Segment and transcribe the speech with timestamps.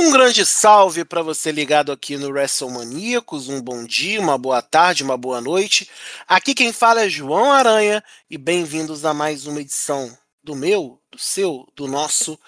[0.00, 3.48] Um grande salve para você ligado aqui no WrestleManiacos.
[3.48, 5.90] Um bom dia, uma boa tarde, uma boa noite.
[6.26, 11.18] Aqui quem fala é João Aranha e bem-vindos a mais uma edição do meu, do
[11.18, 12.38] seu, do nosso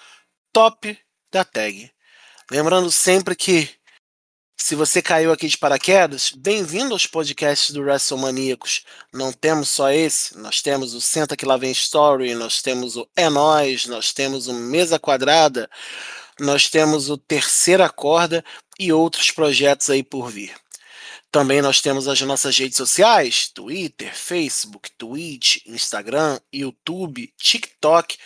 [0.53, 0.97] Top
[1.29, 1.91] da Tag.
[2.49, 3.69] Lembrando sempre que
[4.55, 8.85] se você caiu aqui de paraquedas, bem-vindo aos podcasts do WrestleManiacos.
[9.11, 13.05] Não temos só esse, nós temos o Senta Que Lá Vem Story, nós temos o
[13.13, 15.69] É Nós, nós temos o Mesa Quadrada,
[16.41, 18.43] nós temos o Terceira Corda
[18.79, 20.53] e outros projetos aí por vir.
[21.31, 28.17] Também nós temos as nossas redes sociais: Twitter, Facebook, Twitch, Instagram, YouTube, TikTok.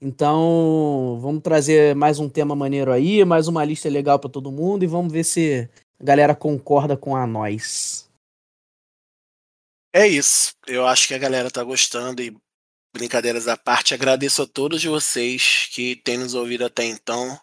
[0.01, 4.85] Então, vamos trazer mais um tema maneiro aí, mais uma lista legal para todo mundo
[4.85, 5.69] e vamos ver se
[6.03, 8.11] a galera concorda com a nós.
[9.93, 10.53] É isso.
[10.67, 12.37] Eu acho que a galera tá gostando e
[12.93, 17.41] brincadeiras à parte, agradeço a todos vocês que têm nos ouvido até então.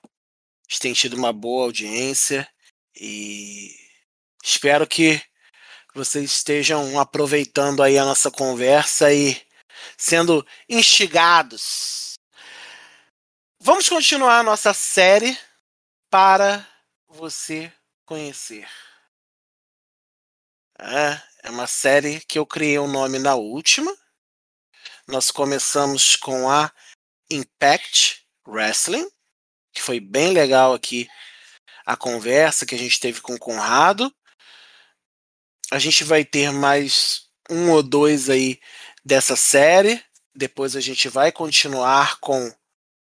[0.70, 2.47] Gente tem tido uma boa audiência
[2.96, 3.74] e
[4.44, 5.22] espero que
[5.96, 9.41] vocês estejam aproveitando aí a nossa conversa e
[9.97, 12.20] sendo instigados.
[13.59, 15.38] Vamos continuar a nossa série
[16.12, 16.68] para
[17.08, 17.72] você
[18.09, 18.68] conhecer.
[20.80, 23.96] É, é uma série que eu criei o um nome na última.
[25.08, 26.72] Nós começamos com a
[27.30, 29.08] Impact Wrestling,
[29.74, 31.08] que foi bem legal aqui
[31.86, 34.14] a conversa que a gente teve com o Conrado
[35.72, 38.59] a gente vai ter mais um ou dois aí
[39.06, 40.03] dessa série.
[40.36, 42.52] Depois a gente vai continuar com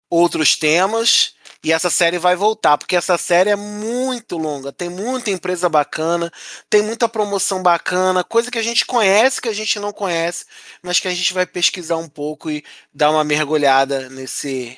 [0.09, 5.29] outros temas e essa série vai voltar, porque essa série é muito longa, tem muita
[5.29, 6.31] empresa bacana,
[6.69, 10.45] tem muita promoção bacana, coisa que a gente conhece, que a gente não conhece,
[10.81, 14.77] mas que a gente vai pesquisar um pouco e dar uma mergulhada nesse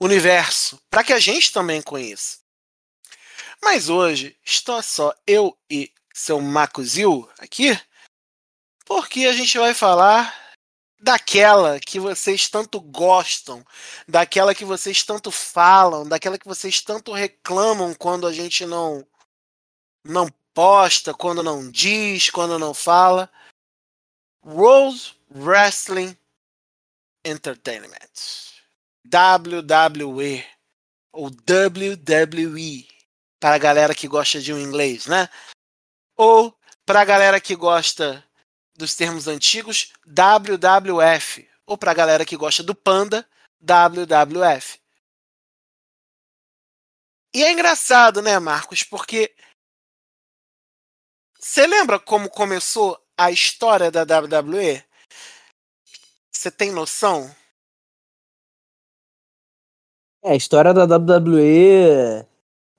[0.00, 2.38] universo, para que a gente também conheça.
[3.62, 7.76] Mas hoje estou só eu e seu Macuzil aqui,
[8.84, 10.43] porque a gente vai falar
[11.04, 13.62] daquela que vocês tanto gostam,
[14.08, 19.06] daquela que vocês tanto falam, daquela que vocês tanto reclamam quando a gente não
[20.02, 23.30] não posta, quando não diz, quando não fala.
[24.42, 26.16] World Wrestling
[27.22, 28.54] Entertainment.
[29.04, 30.42] WWE
[31.12, 32.88] ou WWE
[33.38, 35.28] para a galera que gosta de um inglês, né?
[36.16, 38.24] Ou, para a galera que gosta
[38.76, 41.48] dos termos antigos, WWF.
[41.66, 43.26] Ou para a galera que gosta do Panda,
[43.60, 44.78] WWF.
[47.34, 48.82] E é engraçado, né, Marcos?
[48.82, 49.34] Porque
[51.38, 54.82] você lembra como começou a história da WWE?
[56.30, 57.34] Você tem noção?
[60.22, 62.26] É, a história da WWE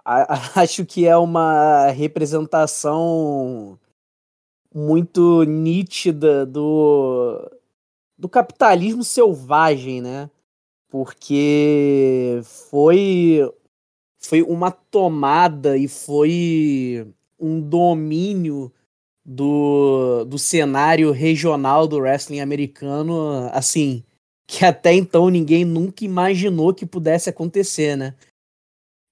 [0.55, 3.79] acho que é uma representação
[4.75, 7.49] muito nítida do,
[8.17, 10.29] do capitalismo selvagem, né?
[10.89, 13.39] Porque foi,
[14.19, 17.07] foi uma tomada e foi
[17.39, 18.69] um domínio
[19.23, 24.03] do, do cenário regional do wrestling americano, assim,
[24.45, 28.13] que até então ninguém nunca imaginou que pudesse acontecer, né?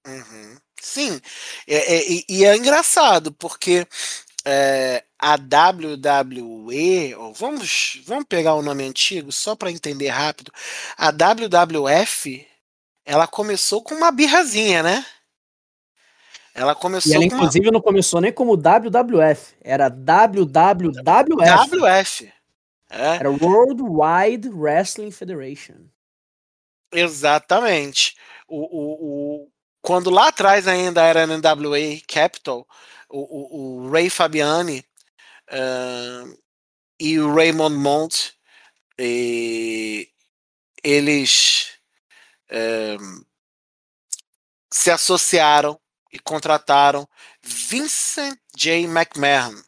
[0.06, 0.56] Uhum.
[0.78, 1.18] Sim,
[1.66, 3.86] é, é, e é engraçado, porque
[4.44, 10.52] é, a WWE, vamos, vamos pegar o nome antigo só para entender rápido.
[10.98, 12.46] A WWF,
[13.06, 15.06] ela começou com uma birrazinha, né?
[16.54, 17.72] Ela começou e ela, inclusive, uma...
[17.72, 21.00] não começou nem como WWF, era WWWF.
[21.02, 22.32] WF.
[22.90, 23.16] É.
[23.16, 25.86] Era World Wide Wrestling Federation.
[26.92, 28.14] Exatamente.
[28.46, 28.92] O, o,
[29.44, 29.48] o,
[29.80, 32.68] quando lá atrás ainda era NWA Capital,
[33.08, 34.84] o, o, o Ray Fabiani
[35.50, 36.38] uh,
[36.98, 38.32] e o Raymond Mont,
[40.82, 41.78] eles
[42.50, 43.26] uh,
[44.72, 45.80] se associaram
[46.12, 47.08] e contrataram
[47.42, 48.84] Vincent J.
[48.84, 49.60] McMahon,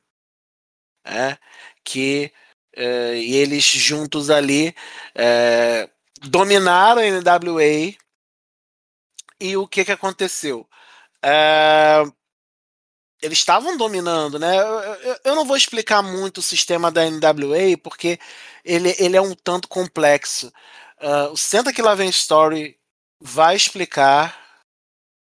[1.05, 1.37] é,
[1.85, 2.33] que
[2.77, 4.75] uh, e eles juntos ali
[6.23, 7.95] dominaram a NWA
[9.41, 10.69] e o que que aconteceu?
[13.23, 14.59] Eles estavam dominando, né?
[14.59, 18.19] Eu, eu, não vou explicar muito o sistema da NWA porque
[18.65, 20.53] ele, ele é um tanto complexo.
[21.01, 22.77] Uh, o Senta que lá vem Story
[23.21, 24.39] vai explicar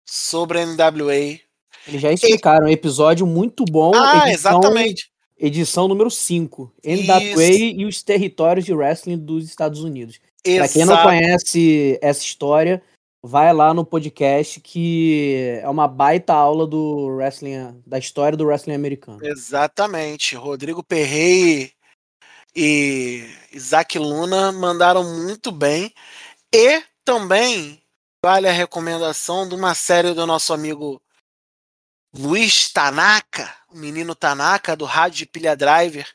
[0.05, 1.39] sobre a NWA.
[1.87, 2.73] Eles já explicaram, e...
[2.73, 3.91] episódio muito bom.
[3.95, 5.11] Ah, edição, exatamente.
[5.37, 6.73] Edição número 5.
[6.85, 10.19] NWA e os territórios de wrestling dos Estados Unidos.
[10.43, 12.81] Para quem não conhece essa história,
[13.23, 18.73] vai lá no podcast que é uma baita aula do wrestling, da história do wrestling
[18.73, 19.19] americano.
[19.23, 20.35] Exatamente.
[20.35, 21.73] Rodrigo Perrey
[22.55, 25.93] e Isaac Luna mandaram muito bem.
[26.53, 27.81] E também
[28.23, 31.01] vale a recomendação de uma série do nosso amigo
[32.13, 36.07] Luiz Tanaka, o menino Tanaka do Rádio Pilha Driver,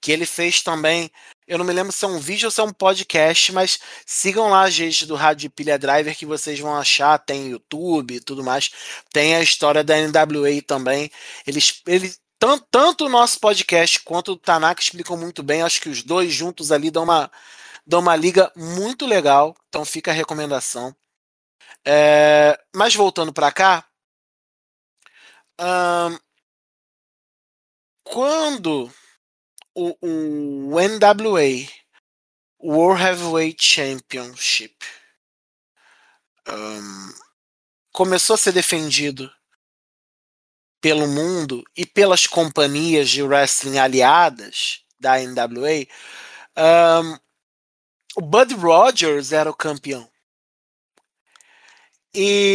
[0.00, 1.10] que ele fez também
[1.50, 4.50] eu não me lembro se é um vídeo ou se é um podcast, mas sigam
[4.50, 7.18] lá a gente do Rádio Pilha Driver que vocês vão achar.
[7.18, 8.70] Tem YouTube e tudo mais.
[9.12, 11.10] Tem a história da NWA também.
[11.44, 15.62] Eles, eles tanto, tanto o nosso podcast quanto o Tanaka explicam muito bem.
[15.62, 17.28] Acho que os dois juntos ali dão uma,
[17.84, 19.56] dão uma liga muito legal.
[19.68, 20.94] Então fica a recomendação.
[21.84, 23.84] É, mas voltando para cá.
[28.10, 28.92] Quando
[29.72, 31.68] o, o NWA
[32.60, 34.74] World Heavyweight Championship
[36.48, 37.14] um,
[37.92, 39.32] começou a ser defendido
[40.80, 45.86] pelo mundo e pelas companhias de wrestling aliadas da NWA,
[47.04, 47.18] um,
[48.16, 50.10] o Bud Rogers era o campeão.
[52.12, 52.54] E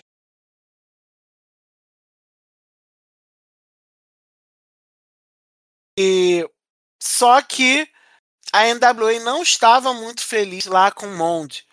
[5.97, 6.47] e
[7.01, 7.87] só que
[8.51, 11.65] a NWA não estava muito feliz lá com o Mond,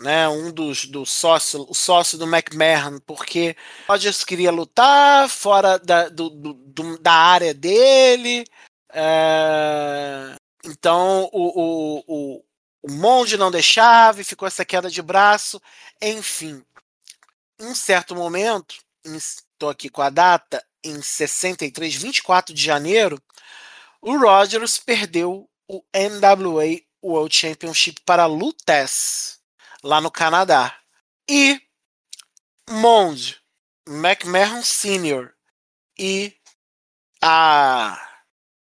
[0.00, 0.28] né?
[0.28, 3.56] Um dos do sócio, o sócio do McMahon, porque
[3.88, 8.44] Rogers queria lutar fora da, do, do, da área dele.
[8.92, 10.34] É...
[10.64, 12.44] Então o, o, o,
[12.82, 15.60] o não deixava e ficou essa queda de braço.
[16.00, 16.64] Enfim,
[17.60, 23.22] em certo momento, estou aqui com a data, em 63, 24 de janeiro,
[24.00, 29.40] o Rogers perdeu o NWA World Championship para Lutez,
[29.82, 30.78] lá no Canadá.
[31.28, 31.60] E
[32.68, 33.40] Mond,
[33.86, 35.34] McMahon Sr.
[35.98, 36.36] e
[37.22, 37.96] a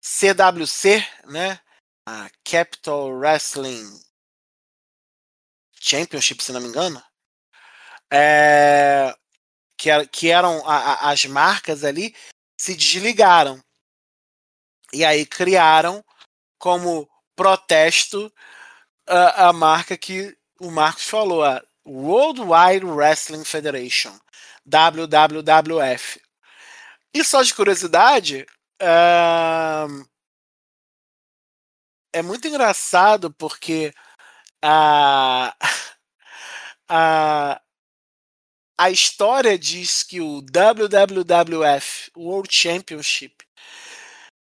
[0.01, 1.59] CWC, né?
[2.05, 4.03] A Capital Wrestling
[5.79, 7.01] Championship, se não me engano,
[8.11, 9.15] é,
[9.83, 12.15] que, que eram a, a, as marcas ali,
[12.57, 13.61] se desligaram.
[14.93, 16.01] E aí criaram
[16.57, 18.31] como protesto
[19.05, 24.17] a, a marca que o Marcos falou, a World Wide Wrestling Federation,
[24.65, 26.21] WWF.
[27.13, 28.45] E só de curiosidade,
[32.13, 33.93] é muito engraçado porque
[34.63, 35.53] a,
[36.87, 37.61] a,
[38.77, 43.45] a história diz que o WWF World Championship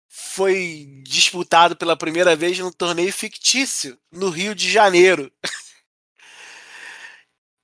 [0.09, 5.30] foi disputado pela primeira vez num torneio fictício no Rio de Janeiro.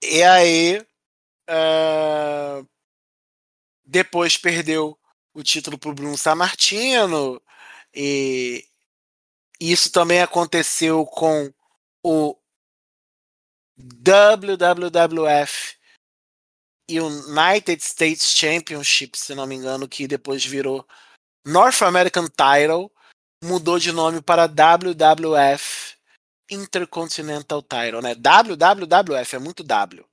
[0.02, 0.78] e aí,
[1.49, 2.69] uh,
[3.85, 4.99] depois perdeu
[5.35, 7.40] o título para o Bruno Sammartino
[7.95, 8.64] e
[9.61, 11.52] isso também aconteceu com
[12.02, 12.37] o
[13.78, 15.79] WWF
[16.99, 20.87] United States Championship, se não me engano, que depois virou
[21.47, 22.90] North American Title
[23.42, 25.97] mudou de nome para WWF
[26.50, 28.14] Intercontinental Title, né?
[28.14, 30.04] WWF é muito W.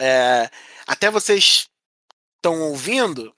[0.00, 0.50] É,
[0.86, 1.68] até vocês
[2.36, 3.34] estão ouvindo,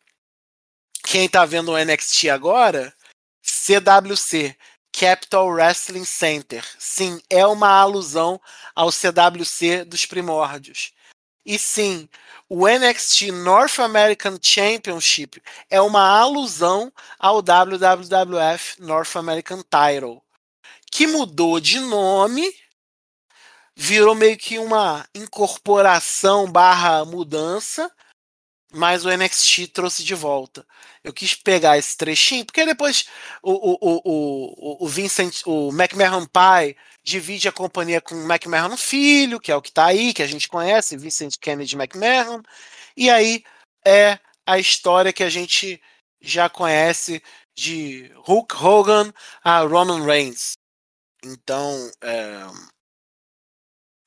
[1.04, 2.94] quem está vendo o NXT agora,
[3.42, 4.56] CWC,
[4.92, 6.64] Capital Wrestling Center.
[6.78, 8.40] Sim, é uma alusão
[8.74, 10.92] ao CWC dos primórdios.
[11.44, 12.08] E sim,
[12.48, 20.22] o NXT North American Championship é uma alusão ao WWF North American Title,
[20.90, 22.50] que mudou de nome,
[23.76, 27.90] virou meio que uma incorporação barra mudança,
[28.75, 30.66] mas o NXT trouxe de volta.
[31.02, 33.07] Eu quis pegar esse trechinho, porque depois
[33.43, 39.38] o, o, o, o, Vincent, o McMahon pai, divide a companhia com o McMahon filho,
[39.40, 42.43] que é o que está aí, que a gente conhece, Vincent Kennedy McMahon,
[42.97, 43.45] e aí
[43.87, 45.81] é a história que a gente
[46.21, 47.23] já conhece
[47.54, 49.12] de Hulk Hogan
[49.43, 50.54] a Roman Reigns.
[51.23, 52.47] Então é,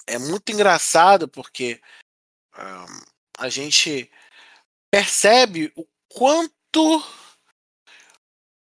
[0.08, 1.80] é muito engraçado porque
[2.58, 4.12] um, a gente
[4.92, 7.04] percebe o quanto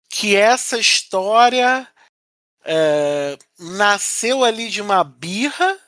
[0.08, 1.88] que essa história
[2.64, 5.78] é, nasceu ali de uma birra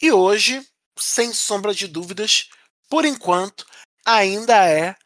[0.00, 0.66] e hoje,
[0.98, 2.50] sem sombra de dúvidas,
[2.88, 3.66] por enquanto,
[4.04, 4.96] ainda é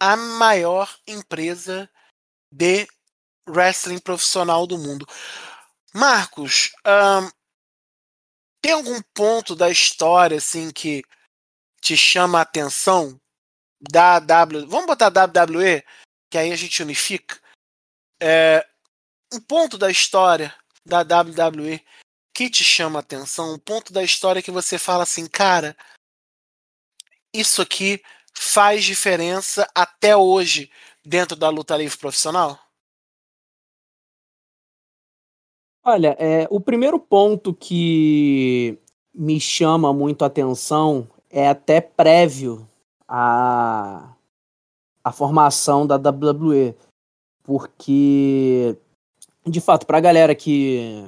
[0.00, 1.90] a maior empresa
[2.50, 2.88] de
[3.48, 5.06] wrestling profissional do mundo.
[5.92, 7.30] Marcos, um,
[8.62, 11.02] tem algum ponto da história assim que
[11.80, 13.20] te chama a atenção
[13.80, 14.66] da W.
[14.66, 15.82] Vamos botar WWE,
[16.30, 17.38] que aí a gente unifica.
[18.20, 18.66] É,
[19.32, 21.82] um ponto da história da WWE
[22.34, 25.76] que te chama a atenção, um ponto da história que você fala assim, cara,
[27.34, 30.70] isso aqui faz diferença até hoje
[31.04, 32.58] dentro da luta livre profissional?
[35.82, 38.78] Olha, é, o primeiro ponto que
[39.14, 42.69] me chama muito a atenção é até prévio
[43.10, 44.14] a,
[45.02, 46.76] a formação da WWE.
[47.42, 48.76] Porque,
[49.44, 51.04] de fato, para a galera que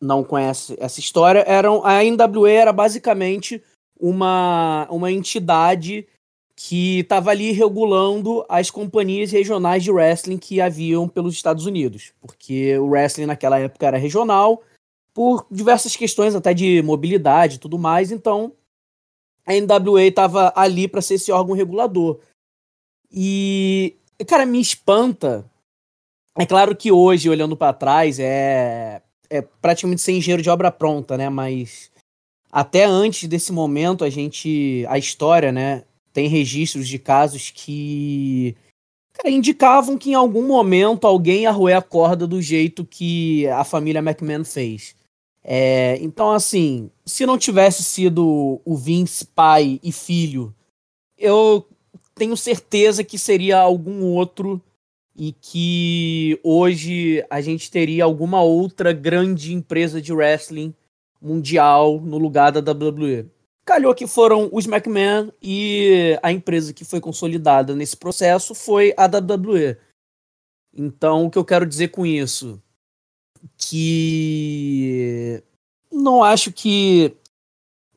[0.00, 3.62] não conhece essa história, eram, a NWA era basicamente
[3.98, 6.06] uma, uma entidade
[6.54, 12.78] que estava ali regulando as companhias regionais de wrestling que haviam pelos Estados Unidos, porque
[12.78, 14.62] o wrestling naquela época era regional,
[15.12, 18.52] por diversas questões até de mobilidade e tudo mais, então
[19.46, 22.18] a NWA estava ali para ser esse órgão regulador.
[23.10, 23.96] E,
[24.26, 25.44] cara, me espanta.
[26.36, 31.16] É claro que hoje, olhando para trás, é, é praticamente sem engenheiro de obra pronta,
[31.16, 31.28] né?
[31.28, 31.92] Mas
[32.50, 34.84] até antes desse momento, a gente.
[34.88, 35.84] A história, né?
[36.12, 38.56] Tem registros de casos que.
[39.12, 44.00] Cara, indicavam que em algum momento alguém ia a corda do jeito que a família
[44.00, 44.96] McMahon fez.
[45.46, 50.54] É, então, assim, se não tivesse sido o Vince pai e filho,
[51.18, 51.68] eu
[52.14, 54.60] tenho certeza que seria algum outro
[55.14, 60.74] e que hoje a gente teria alguma outra grande empresa de wrestling
[61.20, 63.28] mundial no lugar da WWE.
[63.66, 69.04] Calhou que foram os McMahon e a empresa que foi consolidada nesse processo foi a
[69.04, 69.76] WWE.
[70.76, 72.60] Então, o que eu quero dizer com isso?
[73.56, 75.42] Que
[75.90, 77.16] não acho que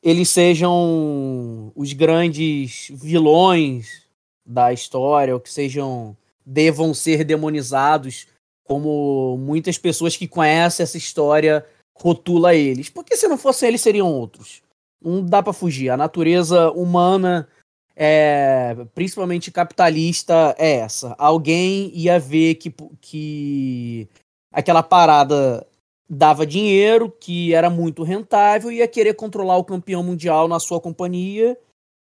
[0.02, 4.02] eles sejam os grandes vilões
[4.46, 8.26] da história, ou que sejam devam ser demonizados,
[8.64, 11.64] como muitas pessoas que conhecem essa história
[11.94, 12.88] rotula eles.
[12.88, 14.62] Porque se não fossem eles, seriam outros.
[15.02, 15.90] Não dá para fugir.
[15.90, 17.48] A natureza humana,
[17.94, 21.14] é, principalmente capitalista, é essa.
[21.18, 24.08] Alguém ia ver que, que
[24.52, 25.66] aquela parada
[26.08, 31.58] dava dinheiro, que era muito rentável, ia querer controlar o campeão mundial na sua companhia,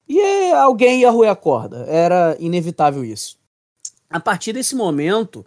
[0.07, 1.85] e alguém ia roer a corda.
[1.87, 3.37] Era inevitável isso.
[4.09, 5.43] A partir desse momento,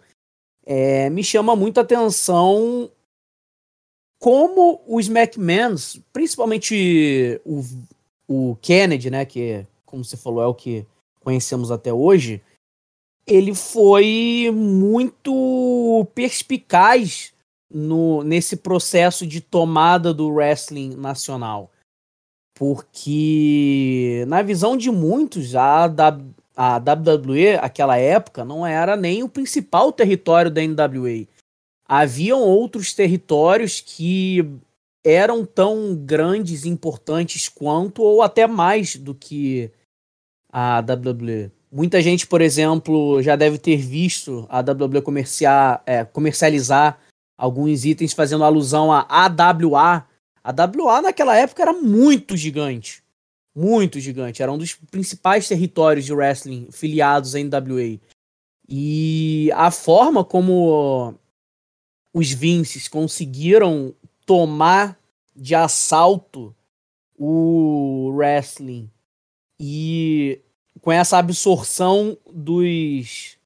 [0.65, 2.91] é, me chama muita atenção
[4.19, 7.63] como os McMahons, principalmente o,
[8.27, 10.85] o Kennedy, né, que, como você falou, é o que
[11.21, 12.41] conhecemos até hoje,
[13.29, 17.31] ele foi muito perspicaz
[17.71, 21.69] no, nesse processo de tomada do wrestling nacional.
[22.57, 25.85] Porque, na visão de muitos, a,
[26.57, 31.25] a WWE, aquela época, não era nem o principal território da NWA.
[31.87, 34.45] Haviam outros territórios que
[35.05, 39.71] eram tão grandes e importantes quanto, ou até mais do que
[40.51, 41.51] a WWE.
[41.71, 46.99] Muita gente, por exemplo, já deve ter visto a WWE comerciar, é, comercializar
[47.37, 50.05] alguns itens fazendo alusão a AWA.
[50.43, 53.03] A AWA naquela época era muito gigante.
[53.55, 54.41] Muito gigante.
[54.41, 57.99] Era um dos principais territórios de wrestling filiados à NWA.
[58.67, 61.13] E a forma como
[62.13, 63.93] os Vinces conseguiram
[64.25, 64.97] tomar
[65.35, 66.55] de assalto
[67.17, 68.89] o wrestling
[69.59, 70.39] e
[70.81, 73.37] com essa absorção dos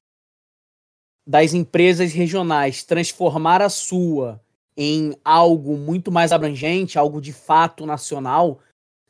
[1.26, 4.40] das empresas regionais transformar a sua
[4.76, 8.60] em algo muito mais abrangente, algo de fato nacional,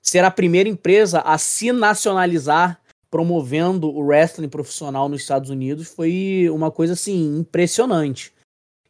[0.00, 6.49] ser a primeira empresa a se nacionalizar promovendo o wrestling profissional nos Estados Unidos foi
[6.50, 8.33] uma coisa assim impressionante.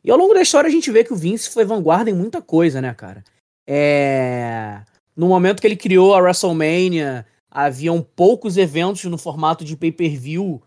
[0.03, 2.43] E ao longo da história a gente vê que o Vince foi vanguarda em muita
[2.43, 3.23] coisa, né, cara?
[3.67, 4.81] É...
[5.17, 10.61] No momento que ele criou a WrestleMania, haviam poucos eventos no formato de pay-per-view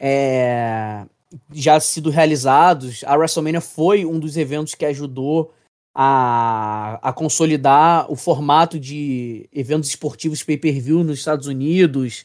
[0.00, 1.04] é...
[1.52, 3.04] já sido realizados.
[3.04, 5.52] A WrestleMania foi um dos eventos que ajudou
[5.94, 12.24] a, a consolidar o formato de eventos esportivos pay-per-view nos Estados Unidos.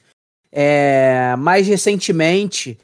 [0.49, 1.35] É...
[1.35, 2.79] Mais recentemente,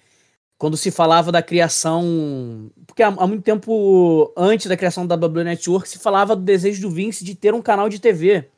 [0.58, 2.70] quando se falava da criação.
[2.86, 6.82] Porque há, há, muito tempo antes da criação da WWE Network, se falava do desejo
[6.82, 8.50] do Vince de ter um canal de TV.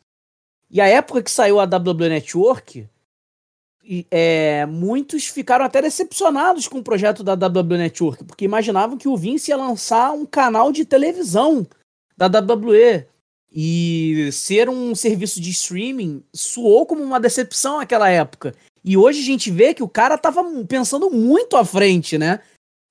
[0.75, 2.86] E a época que saiu a WWE Network,
[4.12, 9.15] é, muitos ficaram até decepcionados com o projeto da WWE Network, porque imaginavam que o
[9.15, 11.65] Vince ia lançar um canal de televisão
[12.17, 13.08] da WWE.
[13.58, 18.53] E ser um serviço de streaming soou como uma decepção naquela época.
[18.84, 22.41] E hoje a gente vê que o cara tava pensando muito à frente, né?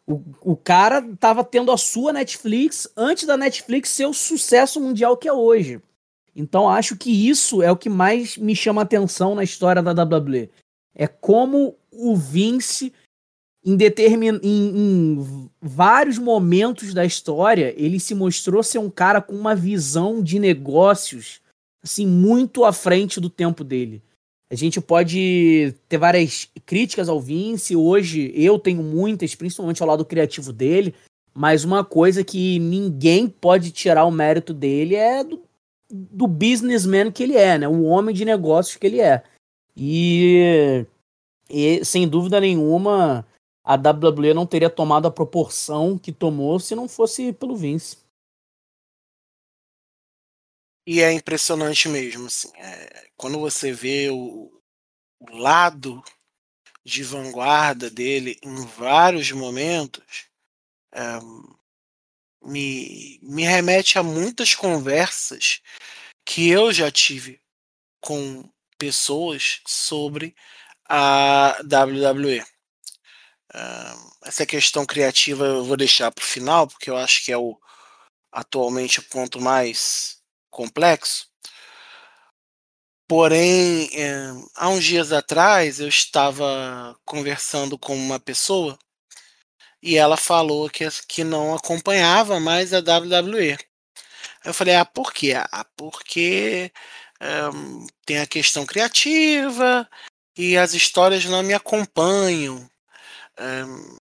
[0.06, 5.18] O, o cara tava tendo a sua Netflix antes da Netflix ser o sucesso mundial
[5.18, 5.82] que é hoje.
[6.34, 10.50] Então acho que isso é o que mais me chama atenção na história da WWE.
[10.94, 12.92] É como o Vince,
[13.64, 14.40] em, determin...
[14.42, 20.23] em, em vários momentos da história, ele se mostrou ser um cara com uma visão
[20.23, 21.40] de negócios
[21.82, 24.02] assim muito à frente do tempo dele.
[24.50, 27.75] A gente pode ter várias críticas ao Vince.
[27.75, 30.94] Hoje eu tenho muitas, principalmente ao lado criativo dele.
[31.34, 35.42] Mas uma coisa que ninguém pode tirar o mérito dele é do,
[35.90, 37.68] do businessman que ele é, né?
[37.68, 39.23] O homem de negócios que ele é.
[39.76, 40.86] E,
[41.49, 43.26] e sem dúvida nenhuma,
[43.64, 48.04] a WWE não teria tomado a proporção que tomou se não fosse pelo Vince.
[50.86, 52.50] E é impressionante mesmo, assim.
[52.56, 54.52] É, quando você vê o,
[55.18, 56.02] o, lado
[56.84, 60.28] de vanguarda dele em vários momentos,
[60.92, 61.00] é,
[62.45, 65.61] me, me remete a muitas conversas
[66.25, 67.41] que eu já tive
[68.00, 70.35] com pessoas sobre
[70.89, 72.45] a WWE.
[74.25, 77.59] essa questão criativa eu vou deixar para o final, porque eu acho que é o
[78.33, 80.19] atualmente o ponto mais
[80.50, 81.28] complexo.
[83.07, 88.78] Porém, é, há uns dias atrás eu estava conversando com uma pessoa
[89.84, 93.58] e ela falou que, que não acompanhava mais a WWE.
[94.44, 95.34] Eu falei, ah, por quê?
[95.34, 96.73] Ah, porque
[97.54, 99.88] um, tem a questão criativa
[100.36, 102.68] e as histórias não me acompanham.
[103.38, 103.97] Um,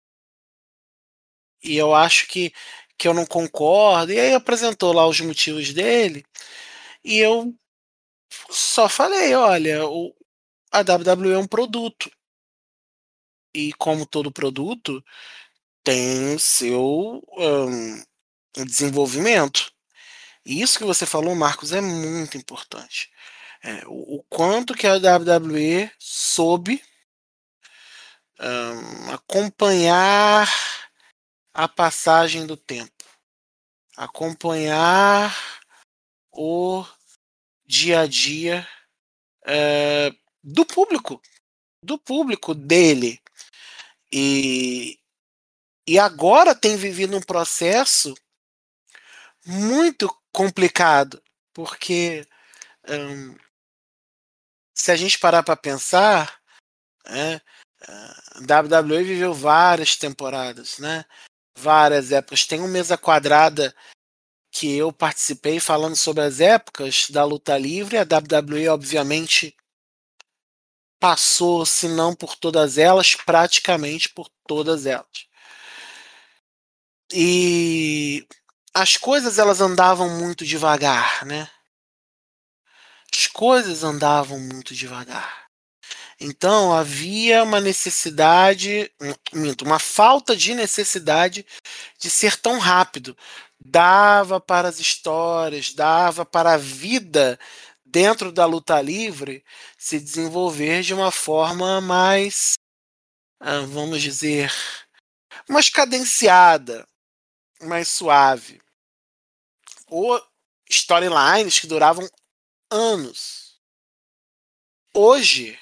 [1.64, 2.54] e eu acho que
[2.98, 4.12] que eu não concordo.
[4.12, 6.26] E aí apresentou lá os motivos dele.
[7.04, 7.56] E eu
[8.50, 10.14] só falei, olha, o,
[10.72, 12.12] a WWE é um produto.
[13.54, 15.04] E como todo produto,
[15.84, 18.04] tem seu um,
[18.66, 19.72] desenvolvimento.
[20.46, 23.12] E isso que você falou, Marcos, é muito importante.
[23.62, 26.82] É, o, o, quanto que a WWE soube
[28.40, 30.48] um, acompanhar
[31.54, 33.04] a passagem do tempo,
[33.98, 35.36] acompanhar
[36.32, 36.86] o
[37.66, 38.68] dia a dia
[39.46, 40.12] é,
[40.44, 41.22] do público,
[41.84, 43.22] do público dele.
[44.12, 44.98] E,
[45.90, 48.14] e agora tem vivido um processo
[49.46, 51.22] muito complicado,
[51.54, 52.28] porque
[52.88, 53.36] hum,
[54.74, 56.40] se a gente parar para pensar,
[57.06, 57.42] é,
[57.88, 61.06] a WWE viveu várias temporadas, né?
[61.58, 62.46] várias épocas.
[62.46, 63.76] Tem uma mesa quadrada
[64.52, 67.98] que eu participei falando sobre as épocas da luta livre.
[67.98, 69.56] A WWE, obviamente,
[71.00, 75.29] passou, se não por todas elas, praticamente por todas elas.
[77.14, 78.26] E
[78.74, 81.50] as coisas elas andavam muito devagar, né?
[83.12, 85.48] As coisas andavam muito devagar.
[86.20, 88.92] Então havia uma necessidade,
[89.64, 91.46] uma falta de necessidade
[91.98, 93.18] de ser tão rápido.
[93.60, 97.40] Dava para as histórias, dava para a vida
[97.86, 99.44] dentro da luta livre
[99.78, 102.54] se desenvolver de uma forma mais,
[103.40, 104.52] ah, vamos dizer,
[105.50, 106.88] mais cadenciada,
[107.62, 108.62] mais suave.
[109.88, 110.22] Ou
[110.70, 112.08] storylines que duravam
[112.70, 113.60] anos.
[114.94, 115.58] Hoje,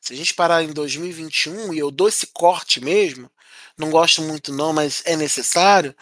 [0.00, 3.30] se a gente parar em 2021 e eu dou esse corte mesmo,
[3.76, 5.94] não gosto muito não, mas é necessário.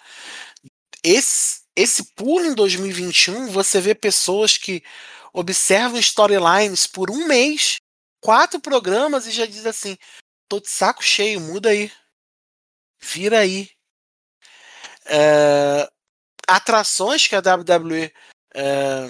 [1.03, 4.83] Esse, esse pulo em 2021, você vê pessoas que
[5.33, 7.79] observam storylines por um mês,
[8.21, 9.97] quatro programas e já diz assim:
[10.49, 11.93] tô de saco cheio, muda aí.
[13.01, 13.76] Vira aí.
[15.07, 15.89] É,
[16.47, 18.13] atrações que a WWE
[18.55, 19.07] é,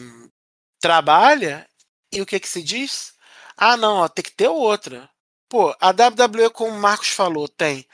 [0.80, 1.68] trabalha,
[2.12, 3.14] e o que que se diz?
[3.56, 5.10] Ah, não, ó, tem que ter outra.
[5.48, 7.86] Pô, a WWE, como o Marcos falou, tem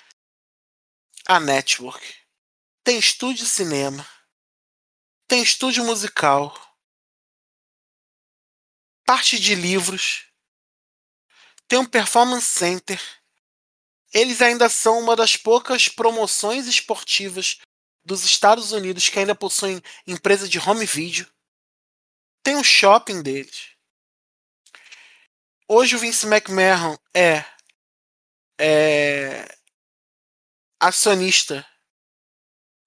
[1.27, 2.15] a Network,
[2.83, 4.07] tem estúdio de cinema,
[5.29, 6.55] tem estúdio musical,
[9.07, 10.27] parte de livros,
[11.69, 13.01] tem um performance center.
[14.13, 17.59] Eles ainda são uma das poucas promoções esportivas
[18.05, 21.27] dos Estados Unidos que ainda possuem empresa de home video.
[22.43, 23.71] Tem um shopping deles.
[25.69, 27.45] Hoje o Vince McMahon é,
[28.61, 29.57] é
[30.81, 31.67] acionista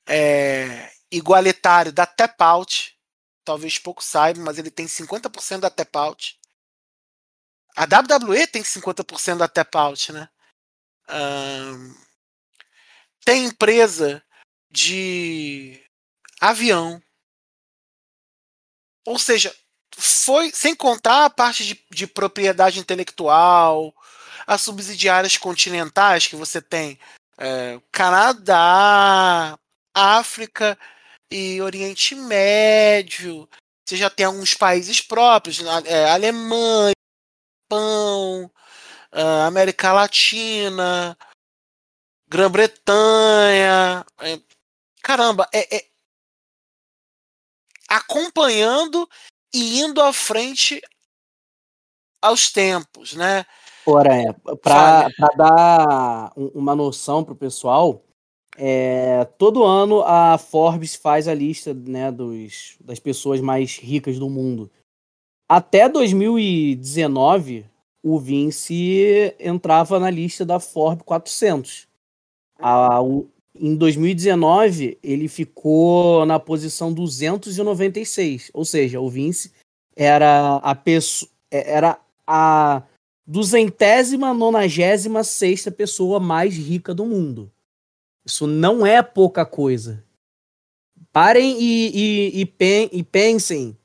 [0.08, 2.95] é, igualitário da Tap Out.
[3.43, 6.39] Talvez pouco saibam, mas ele tem 50% da Tap Out.
[7.75, 10.30] A WWE tem 50% da Tap Out, né?
[11.10, 11.95] Um,
[13.23, 14.23] tem empresa
[14.69, 15.82] de
[16.39, 17.01] avião.
[19.06, 19.56] Ou seja,
[19.97, 23.93] foi sem contar a parte de, de propriedade intelectual,
[24.45, 26.99] as subsidiárias continentais que você tem
[27.38, 29.58] é, Canadá,
[29.93, 30.78] África
[31.32, 33.49] e Oriente Médio.
[33.86, 36.93] Você já tem alguns países próprios, é, Alemanha,
[37.63, 38.51] Japão,
[39.12, 41.17] é, América Latina,
[42.28, 44.06] Grã-Bretanha.
[45.05, 45.85] É, caramba, é, é
[47.87, 49.07] acompanhando
[49.53, 50.81] e indo à frente
[52.21, 53.45] aos tempos, né?
[53.85, 54.25] Porém,
[54.63, 58.03] para dar uma noção para o pessoal,
[58.57, 64.27] é, todo ano a Forbes faz a lista né, dos, das pessoas mais ricas do
[64.27, 64.71] mundo.
[65.47, 67.69] Até 2019,
[68.01, 71.87] o Vince entrava na lista da Forbes 400.
[72.57, 72.99] A,
[73.57, 78.51] em 2019, ele ficou na posição 296.
[78.53, 79.51] Ou seja, o Vince
[79.95, 81.31] era a pessoa.
[81.49, 82.83] Era a
[83.25, 87.51] duzentésima, nonagésima sexta pessoa mais rica do mundo.
[88.25, 90.03] Isso não é pouca coisa.
[91.11, 93.77] Parem e, e, e, pen, e pensem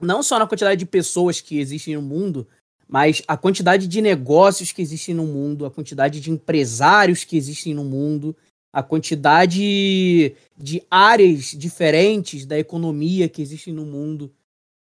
[0.00, 2.46] não só na quantidade de pessoas que existem no mundo,
[2.86, 7.72] mas a quantidade de negócios que existem no mundo, a quantidade de empresários que existem
[7.72, 8.36] no mundo,
[8.72, 14.32] a quantidade de áreas diferentes da economia que existem no mundo.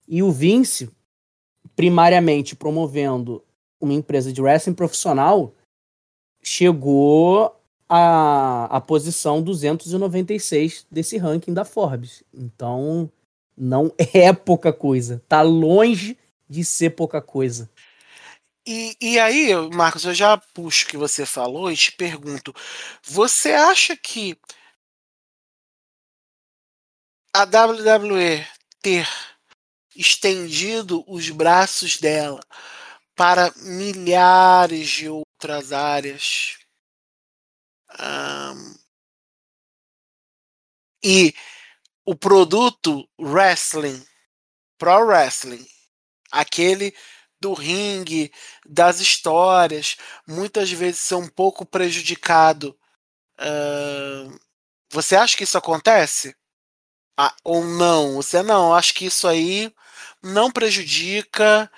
[0.07, 0.89] E o Vince,
[1.75, 3.43] primariamente promovendo
[3.79, 5.55] uma empresa de wrestling profissional,
[6.43, 7.55] chegou
[7.89, 12.23] à, à posição 296 desse ranking da Forbes.
[12.31, 13.11] Então,
[13.57, 15.23] não é pouca coisa.
[15.27, 16.17] Tá longe
[16.47, 17.69] de ser pouca coisa.
[18.65, 22.53] E, e aí, Marcos, eu já puxo o que você falou e te pergunto:
[23.03, 24.37] você acha que
[27.33, 28.45] a WWE
[28.81, 29.07] ter
[29.95, 32.39] estendido os braços dela
[33.15, 36.57] para milhares de outras áreas
[37.99, 38.75] um,
[41.03, 41.33] e
[42.05, 44.05] o produto wrestling,
[44.77, 45.65] pro wrestling,
[46.31, 46.95] aquele
[47.41, 48.31] do ringue,
[48.65, 52.77] das histórias, muitas vezes ser um pouco prejudicado.
[53.39, 54.39] Uh,
[54.91, 56.35] você acha que isso acontece?
[57.17, 58.15] Ah, ou não?
[58.15, 59.73] Você não, acho que isso aí
[60.21, 61.71] não prejudica.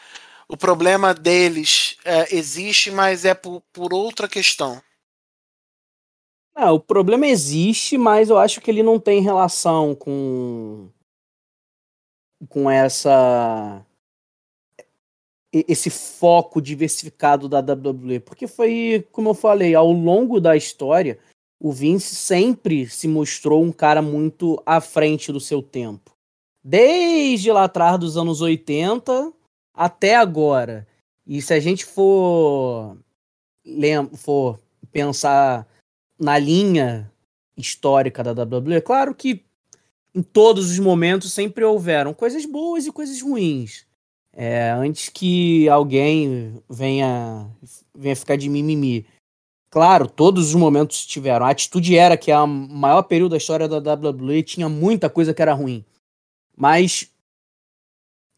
[0.47, 4.81] O problema deles é, existe, mas é por, por outra questão.
[6.55, 10.89] Ah, o problema existe, mas eu acho que ele não tem relação com
[12.49, 13.85] com essa
[15.53, 21.19] esse foco diversificado da WWE, porque foi, como eu falei, ao longo da história,
[21.59, 26.11] o Vince sempre se mostrou um cara muito à frente do seu tempo.
[26.63, 29.31] Desde lá atrás dos anos 80
[29.73, 30.87] até agora.
[31.25, 32.97] E se a gente for,
[34.17, 34.59] for
[34.91, 35.67] pensar
[36.19, 37.11] na linha
[37.55, 39.45] histórica da WWE, claro que
[40.15, 43.85] em todos os momentos sempre houveram coisas boas e coisas ruins.
[44.35, 47.47] É, antes que alguém venha,
[47.93, 49.05] venha ficar de mimimi.
[49.69, 51.45] Claro, todos os momentos tiveram.
[51.45, 55.41] A atitude era que a maior período da história da WWE tinha muita coisa que
[55.41, 55.85] era ruim.
[56.55, 57.11] Mas,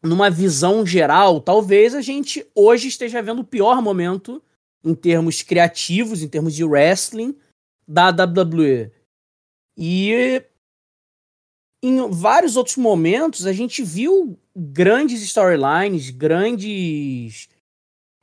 [0.02, 4.42] numa visão geral, talvez a gente hoje esteja vendo o pior momento
[4.84, 7.36] em termos criativos, em termos de wrestling
[7.86, 8.90] da WWE.
[9.76, 10.42] E
[11.86, 17.48] em vários outros momentos a gente viu grandes storylines, grandes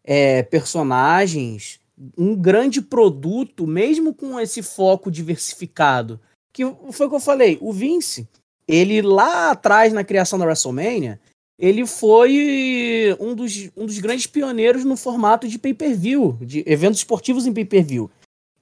[0.04, 1.80] é, personagens,
[2.17, 6.19] um grande produto, mesmo com esse foco diversificado.
[6.52, 8.28] Que foi o que eu falei, o Vince,
[8.67, 11.19] ele lá atrás na criação da WrestleMania,
[11.58, 17.45] ele foi um dos, um dos grandes pioneiros no formato de pay-per-view, de eventos esportivos
[17.45, 18.12] em pay-per-view.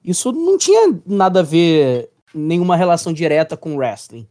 [0.04, 4.26] Isso não tinha nada a ver, nenhuma relação direta com wrestling.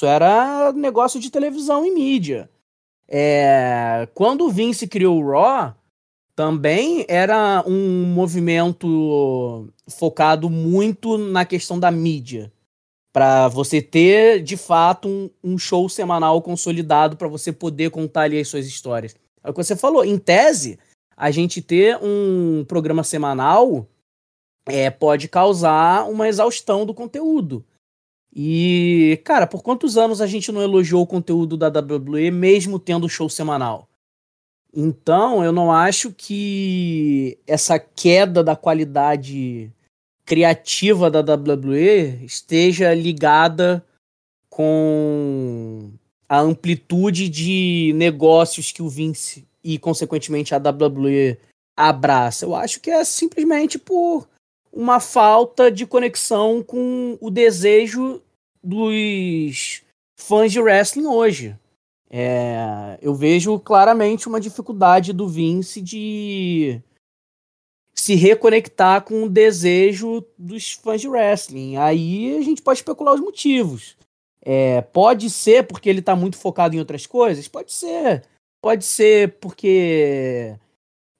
[0.00, 2.48] Isso era negócio de televisão e mídia.
[3.06, 5.74] É, quando o Vince criou o Raw,
[6.34, 12.50] também era um movimento focado muito na questão da mídia.
[13.12, 18.40] Para você ter, de fato, um, um show semanal consolidado para você poder contar ali
[18.40, 19.14] as suas histórias.
[19.44, 20.02] É o que você falou.
[20.02, 20.78] Em tese,
[21.14, 23.86] a gente ter um programa semanal
[24.64, 27.62] é, pode causar uma exaustão do conteúdo.
[28.34, 33.08] E, cara, por quantos anos a gente não elogiou o conteúdo da WWE mesmo tendo
[33.08, 33.88] show semanal?
[34.72, 39.72] Então, eu não acho que essa queda da qualidade
[40.24, 43.84] criativa da WWE esteja ligada
[44.48, 45.90] com
[46.28, 51.36] a amplitude de negócios que o Vince e, consequentemente, a WWE
[51.76, 52.44] abraça.
[52.44, 54.28] Eu acho que é simplesmente por
[54.72, 58.22] uma falta de conexão com o desejo
[58.62, 59.82] dos
[60.16, 61.56] fãs de wrestling hoje.
[62.08, 66.80] É, eu vejo claramente uma dificuldade do Vince de
[67.94, 71.76] se reconectar com o desejo dos fãs de wrestling.
[71.76, 73.96] Aí a gente pode especular os motivos.
[74.42, 77.46] É, pode ser porque ele está muito focado em outras coisas?
[77.46, 78.24] Pode ser.
[78.62, 80.56] Pode ser porque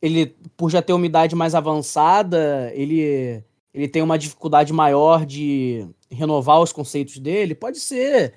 [0.02, 5.86] ele, por já ter uma idade mais avançada, ele, ele tem uma dificuldade maior de
[6.10, 7.54] renovar os conceitos dele?
[7.54, 8.34] Pode ser.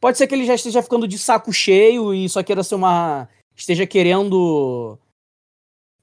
[0.00, 3.28] Pode ser que ele já esteja ficando de saco cheio e só queira ser uma.
[3.56, 4.98] esteja querendo.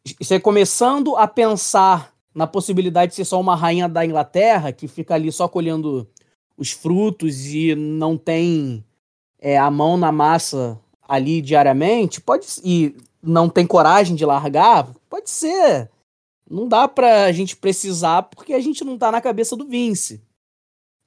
[0.04, 5.14] esteja começando a pensar na possibilidade de ser só uma rainha da Inglaterra que fica
[5.14, 6.08] ali só colhendo
[6.58, 8.84] os frutos e não tem
[9.40, 15.30] é, a mão na massa ali diariamente, pode e não tem coragem de largar, pode
[15.30, 15.92] ser.
[16.50, 20.20] Não dá pra gente precisar porque a gente não tá na cabeça do Vince.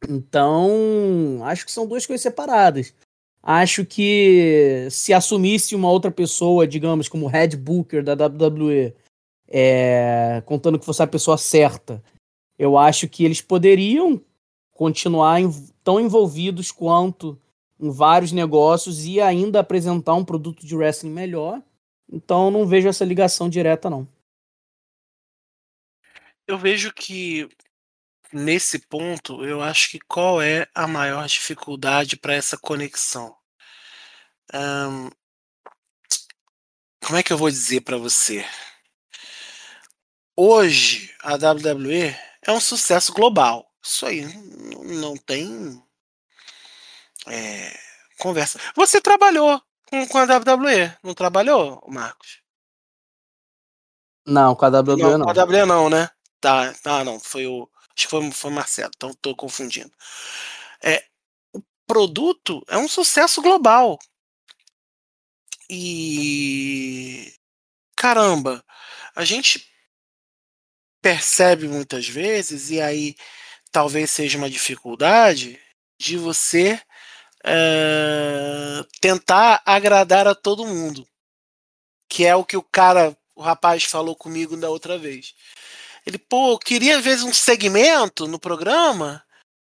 [0.08, 2.94] Então, acho que são duas coisas separadas.
[3.42, 8.94] Acho que se assumisse uma outra pessoa, digamos, como Red Booker da WWE,
[9.48, 12.00] é, contando que fosse a pessoa certa,
[12.56, 14.20] eu acho que eles poderiam
[14.72, 15.50] continuar em,
[15.82, 17.36] tão envolvidos quanto
[17.80, 21.60] em vários negócios e ainda apresentar um produto de wrestling melhor.
[22.08, 24.08] Então não vejo essa ligação direta, não.
[26.46, 27.48] Eu vejo que
[28.32, 33.36] nesse ponto, eu acho que qual é a maior dificuldade para essa conexão?
[34.54, 35.10] Um,
[37.04, 38.44] como é que eu vou dizer para você?
[40.36, 43.72] Hoje, a WWE é um sucesso global.
[43.82, 44.24] Isso aí
[44.84, 45.82] não tem
[47.28, 47.78] é,
[48.18, 48.60] conversa.
[48.74, 52.40] Você trabalhou com, com a WWE, não trabalhou, Marcos?
[54.26, 55.18] Não, com a WWE não.
[55.18, 55.26] não.
[55.26, 56.10] Com a WWE não, né?
[56.40, 57.20] Tá, tá, não.
[57.20, 59.90] Foi o, Acho que foi, foi Marcelo, então estou confundindo.
[60.82, 61.02] É,
[61.54, 63.98] o produto é um sucesso global.
[65.70, 67.34] E
[67.96, 68.62] caramba,
[69.14, 69.66] a gente
[71.00, 73.16] percebe muitas vezes, e aí
[73.72, 75.58] talvez seja uma dificuldade,
[75.98, 76.80] de você
[77.46, 81.06] é, tentar agradar a todo mundo.
[82.08, 85.34] Que é o que o cara, o rapaz falou comigo da outra vez.
[86.04, 89.24] Ele, pô, queria ver um segmento no programa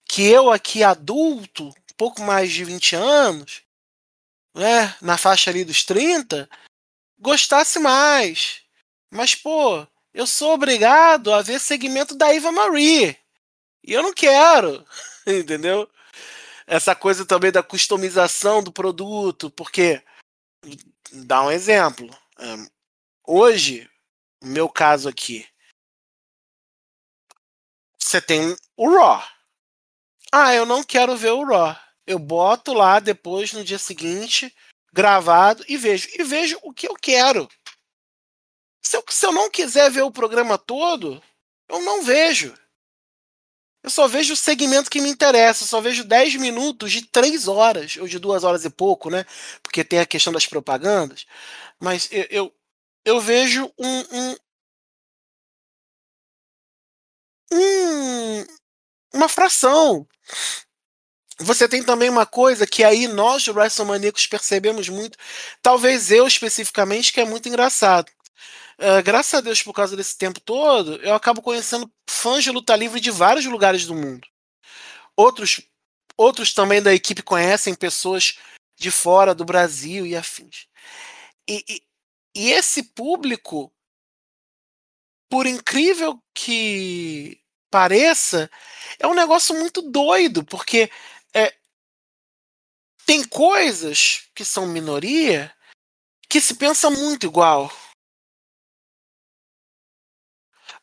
[0.05, 3.61] que eu aqui adulto, pouco mais de 20 anos,
[4.55, 6.49] né, na faixa ali dos 30,
[7.19, 8.61] gostasse mais.
[9.11, 13.17] Mas, pô, eu sou obrigado a ver segmento da Eva Marie.
[13.83, 14.85] E eu não quero,
[15.25, 15.89] entendeu?
[16.71, 20.03] Essa coisa também da customização do produto, porque,
[21.11, 22.07] dá um exemplo.
[23.25, 23.89] Hoje,
[24.39, 25.49] no meu caso aqui,
[27.97, 29.19] você tem o Raw.
[30.31, 31.75] Ah, eu não quero ver o Raw.
[32.05, 34.55] Eu boto lá depois, no dia seguinte,
[34.93, 36.07] gravado e vejo.
[36.19, 37.49] E vejo o que eu quero.
[38.85, 41.19] Se eu, se eu não quiser ver o programa todo,
[41.67, 42.53] eu não vejo.
[43.83, 47.47] Eu só vejo o segmento que me interessa, eu só vejo 10 minutos de 3
[47.47, 49.25] horas, ou de 2 horas e pouco, né?
[49.63, 51.25] Porque tem a questão das propagandas.
[51.79, 52.55] Mas eu, eu,
[53.05, 54.35] eu vejo um, um,
[57.53, 58.45] um,
[59.13, 60.07] uma fração.
[61.41, 65.17] Você tem também uma coisa que aí nós, WrestleManiacos, percebemos muito,
[65.61, 68.11] talvez eu especificamente, que é muito engraçado.
[68.79, 72.73] Uh, graças a Deus, por causa desse tempo todo, eu acabo conhecendo fãs de luta
[72.77, 74.25] livre de vários lugares do mundo.
[75.17, 75.61] Outros,
[76.15, 78.39] outros também da equipe conhecem pessoas
[78.77, 80.67] de fora do Brasil e afins.
[81.45, 81.83] E, e,
[82.33, 83.69] e esse público,
[85.29, 87.37] por incrível que
[87.69, 88.49] pareça,
[88.97, 90.89] é um negócio muito doido, porque
[91.35, 91.53] é,
[93.05, 95.53] tem coisas que são minoria
[96.29, 97.69] que se pensa muito igual.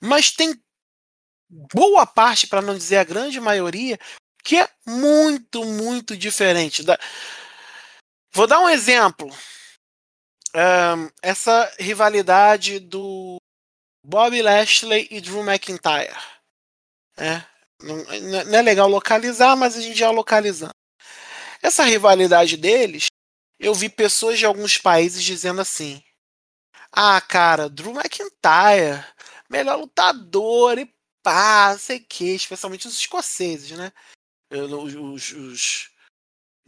[0.00, 0.54] Mas tem
[1.48, 3.98] boa parte, para não dizer a grande maioria,
[4.42, 6.82] que é muito, muito diferente.
[6.82, 6.98] Da...
[8.32, 9.28] Vou dar um exemplo.
[10.54, 13.37] Um, essa rivalidade do
[14.04, 16.16] Bob Lashley e Drew McIntyre.
[17.18, 17.42] É,
[17.82, 17.96] não,
[18.44, 20.72] não é legal localizar, mas a gente já localizando.
[21.61, 23.06] Essa rivalidade deles,
[23.59, 26.02] eu vi pessoas de alguns países dizendo assim:
[26.92, 29.04] Ah, cara, Drew McIntyre
[29.50, 33.92] melhor lutador e pá, sei que, especialmente os escoceses, né?
[34.50, 35.90] Os, os, os,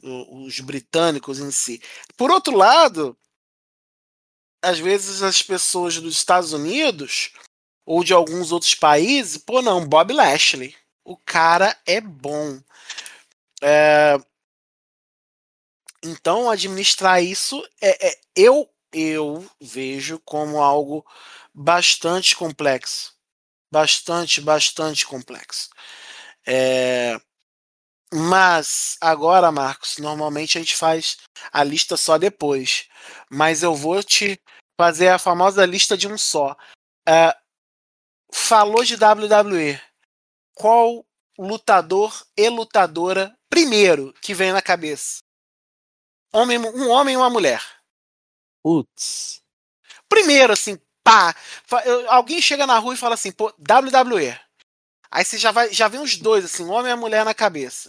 [0.02, 1.80] os, britânicos em si.
[2.16, 3.16] Por outro lado,
[4.62, 7.32] às vezes as pessoas dos Estados Unidos
[7.86, 10.76] ou de alguns outros países, pô, não, Bob Lashley.
[11.04, 12.60] O cara é bom.
[13.62, 14.18] É...
[16.04, 21.04] Então, administrar isso, é, é, eu, eu vejo como algo
[21.58, 23.12] bastante complexo.
[23.70, 25.68] Bastante, bastante complexo.
[26.46, 27.20] É...
[28.14, 31.18] Mas agora, Marcos, normalmente a gente faz
[31.52, 32.88] a lista só depois.
[33.28, 34.40] Mas eu vou te
[34.80, 36.56] fazer a famosa lista de um só.
[37.06, 37.36] É...
[38.32, 39.80] Falou de WWE.
[40.54, 41.04] Qual
[41.36, 45.18] lutador e lutadora primeiro que vem na cabeça?
[46.32, 47.62] Homem, um homem e uma mulher.
[48.62, 49.42] Putz.
[50.08, 51.34] Primeiro, assim, pá.
[52.08, 54.38] Alguém chega na rua e fala assim, pô, WWE.
[55.10, 57.88] Aí você já vai, já vem os dois, assim, homem e a mulher na cabeça.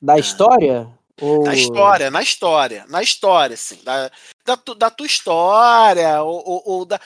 [0.00, 0.18] Da ah.
[0.18, 0.88] história?
[1.20, 1.42] Ou...
[1.42, 4.08] Na história, na história, na história, assim, da,
[4.46, 7.00] da, da tua história, ou, ou, ou da,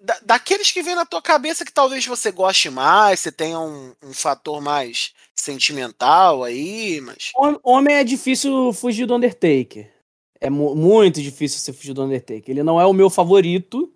[0.00, 3.94] da, daqueles que vem na tua cabeça que talvez você goste mais, você tenha um,
[4.02, 7.30] um fator mais sentimental aí, mas.
[7.62, 9.91] Homem é difícil fugir do Undertaker
[10.42, 12.50] é mu muito difícil você fugir do Undertaker.
[12.50, 13.92] Ele não é o meu favorito.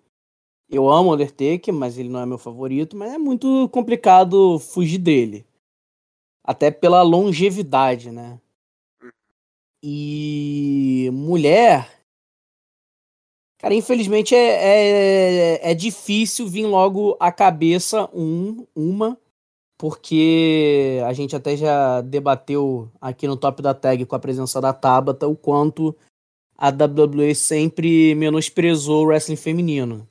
[0.69, 2.95] Eu amo o Undertaker, mas ele não é meu favorito.
[2.95, 5.45] Mas é muito complicado fugir dele.
[6.41, 8.39] Até pela longevidade, né?
[9.83, 12.01] E mulher.
[13.59, 19.19] Cara, infelizmente é, é, é difícil vir logo a cabeça um, uma,
[19.77, 24.73] porque a gente até já debateu aqui no top da tag com a presença da
[24.73, 25.95] Tabata o quanto
[26.57, 30.07] a WWE sempre menosprezou o wrestling feminino.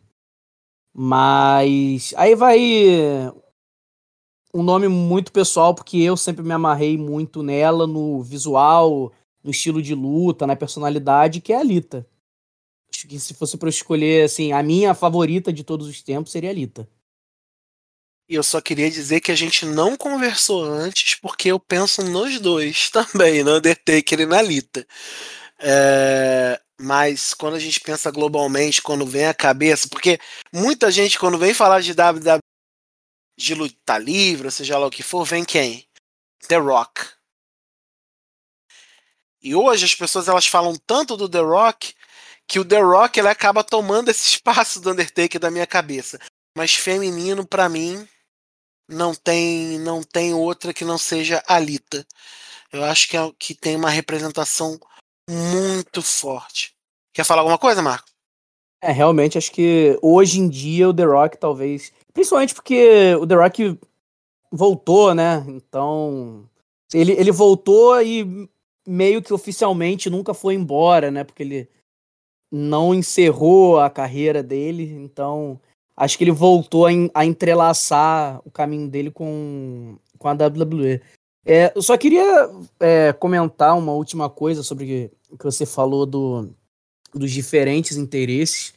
[0.94, 3.32] Mas aí vai
[4.54, 9.12] um nome muito pessoal, porque eu sempre me amarrei muito nela, no visual,
[9.44, 12.06] no estilo de luta, na personalidade, que é a Lita.
[12.90, 16.50] Acho que se fosse para escolher, assim, a minha favorita de todos os tempos seria
[16.50, 16.88] a Lita.
[18.28, 22.40] E eu só queria dizer que a gente não conversou antes, porque eu penso nos
[22.40, 24.86] dois também, no Undertaker e na Lita.
[25.58, 30.18] É, mas quando a gente pensa globalmente, quando vem a cabeça, porque
[30.52, 32.40] muita gente, quando vem falar de WWE,
[33.38, 35.86] de luta livre, seja lá o que for, vem quem?
[36.48, 37.16] The Rock.
[39.42, 41.94] E hoje as pessoas elas falam tanto do The Rock
[42.48, 46.18] que o The Rock ele acaba tomando esse espaço do Undertaker da minha cabeça.
[46.56, 48.08] Mas feminino para mim
[48.88, 52.06] não tem não tem outra que não seja a Lita.
[52.72, 54.78] Eu acho que, é, que tem uma representação
[55.28, 56.74] muito forte.
[57.12, 58.08] Quer falar alguma coisa, Marco?
[58.80, 61.92] É, realmente acho que hoje em dia o The Rock talvez.
[62.12, 63.78] Principalmente porque o The Rock
[64.50, 65.44] voltou, né?
[65.48, 66.48] Então.
[66.92, 68.48] Ele, ele voltou e
[68.86, 71.24] meio que oficialmente nunca foi embora, né?
[71.24, 71.68] Porque ele
[72.50, 75.60] não encerrou a carreira dele, então
[75.96, 81.00] acho que ele voltou a, a entrelaçar o caminho dele com, com a WWE.
[81.48, 86.50] É, eu só queria é, comentar uma última coisa sobre o que você falou do,
[87.14, 88.74] dos diferentes interesses.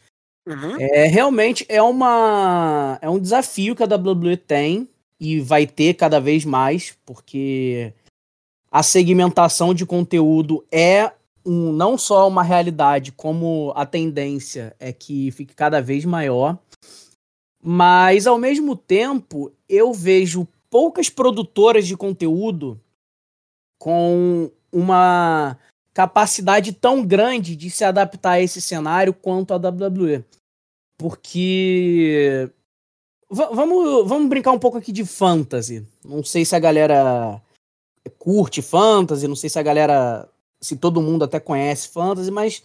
[0.48, 0.80] Uhum.
[0.80, 4.88] É, realmente é, uma, é um desafio que a WWE tem
[5.20, 7.92] e vai ter cada vez mais, porque
[8.72, 11.12] a segmentação de conteúdo é
[11.44, 16.58] um, não só uma realidade, como a tendência é que fique cada vez maior.
[17.62, 22.80] Mas, ao mesmo tempo, eu vejo poucas produtoras de conteúdo
[23.80, 25.58] com uma
[25.94, 30.24] capacidade tão grande de se adaptar a esse cenário quanto a WWE.
[30.98, 32.50] Porque.
[33.32, 35.86] V vamos, vamos brincar um pouco aqui de fantasy.
[36.04, 37.42] Não sei se a galera
[38.18, 40.28] curte fantasy, não sei se a galera.
[40.62, 42.64] Se todo mundo até conhece fantasy, mas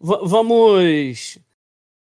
[0.00, 1.38] vamos.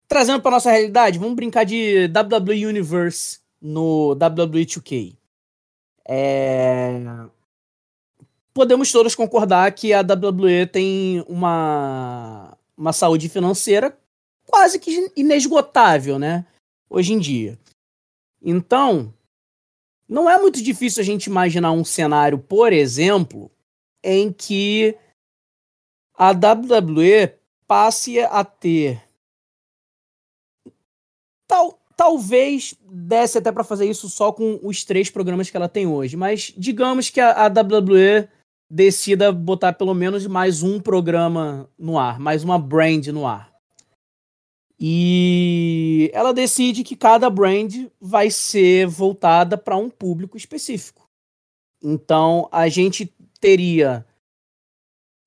[0.07, 5.20] Trazendo para nossa realidade, vamos brincar de WWE Universe no WWE 2K.
[6.13, 6.91] É...
[8.53, 13.97] Podemos todos concordar que a WWE tem uma, uma saúde financeira
[14.45, 16.45] quase que inesgotável, né?
[16.89, 17.57] Hoje em dia.
[18.43, 19.13] Então,
[20.05, 23.49] não é muito difícil a gente imaginar um cenário, por exemplo,
[24.03, 24.97] em que
[26.13, 27.33] a WWE
[27.65, 29.01] passe a ter
[31.47, 35.85] tal, talvez desse até para fazer isso só com os três programas que ela tem
[35.85, 38.27] hoje, mas digamos que a, a WWE
[38.67, 43.53] decida botar pelo menos mais um programa no ar, mais uma brand no ar.
[44.79, 47.71] E ela decide que cada brand
[48.01, 51.07] vai ser voltada para um público específico.
[51.83, 54.03] Então a gente teria.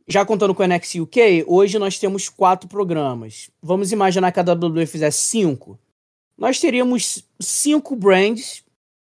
[0.08, 3.48] Já contando com o NXT UK, hoje nós temos quatro programas.
[3.62, 5.78] Vamos imaginar que a WWE fizesse cinco.
[6.36, 8.64] Nós teríamos cinco brands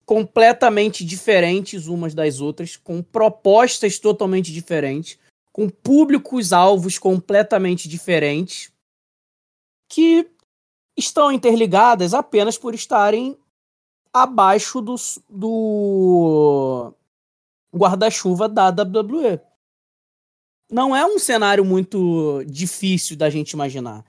[0.04, 5.18] completamente diferentes umas das outras, com propostas totalmente diferentes,
[5.52, 8.70] com públicos-alvos completamente diferentes,
[9.88, 10.28] que
[10.96, 13.36] estão interligadas apenas por estarem
[14.12, 14.94] abaixo do,
[15.28, 16.94] do
[17.74, 19.40] guarda-chuva da WWE.
[20.70, 24.04] Não é um cenário muito difícil da gente imaginar.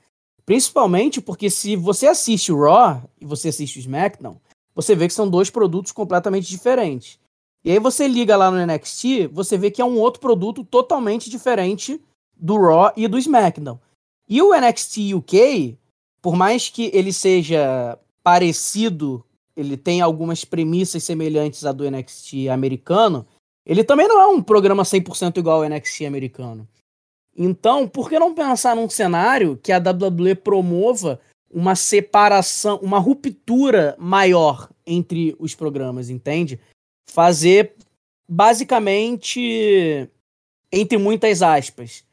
[0.46, 4.40] Principalmente porque se você assiste o Raw e você assiste o SmackDown,
[4.76, 7.18] você vê que são dois produtos completamente diferentes.
[7.64, 11.30] E aí você liga lá no NXT, você vê que é um outro produto totalmente
[11.30, 12.00] diferente
[12.36, 13.80] do Raw e do SmackDown.
[14.30, 15.78] E o NXT UK,
[16.22, 19.26] por mais que ele seja parecido,
[19.56, 23.26] ele tem algumas premissas semelhantes à do NXT americano,
[23.66, 26.68] ele também não é um programa 100% igual ao NXT americano.
[27.36, 31.20] Então, por que não pensar num cenário que a WWE promova
[31.52, 36.60] uma separação, uma ruptura maior entre os programas, entende?
[37.10, 37.76] Fazer
[38.28, 40.10] basicamente,
[40.72, 42.04] entre muitas aspas,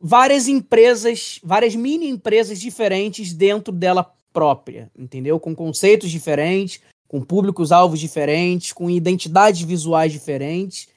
[0.00, 5.40] várias empresas, várias mini empresas diferentes dentro dela própria, entendeu?
[5.40, 10.88] Com conceitos diferentes, com públicos-alvos diferentes, com identidades visuais diferentes.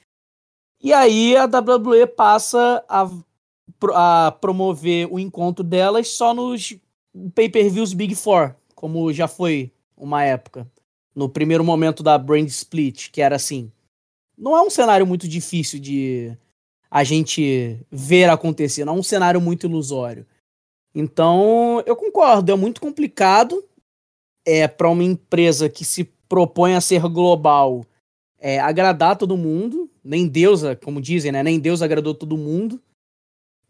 [0.80, 3.08] E aí a WWE passa a,
[3.94, 6.76] a promover o encontro delas só nos
[7.34, 10.66] pay-per-views Big Four, como já foi uma época.
[11.14, 13.70] No primeiro momento da brand split, que era assim.
[14.36, 16.36] Não é um cenário muito difícil de,
[16.90, 18.84] a gente ver acontecer.
[18.84, 20.26] Não é um cenário muito ilusório.
[20.94, 23.64] Então, eu concordo, é muito complicado
[24.44, 27.84] é para uma empresa que se propõe a ser global
[28.38, 29.90] é, agradar todo mundo.
[30.02, 31.42] Nem Deus, como dizem, né?
[31.42, 32.80] Nem Deus agradou todo mundo.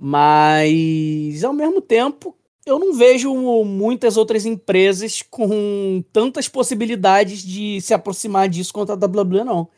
[0.05, 2.36] Mas, ao mesmo tempo,
[2.66, 3.32] eu não vejo
[3.62, 9.68] muitas outras empresas com tantas possibilidades de se aproximar disso quanto a WWE, não.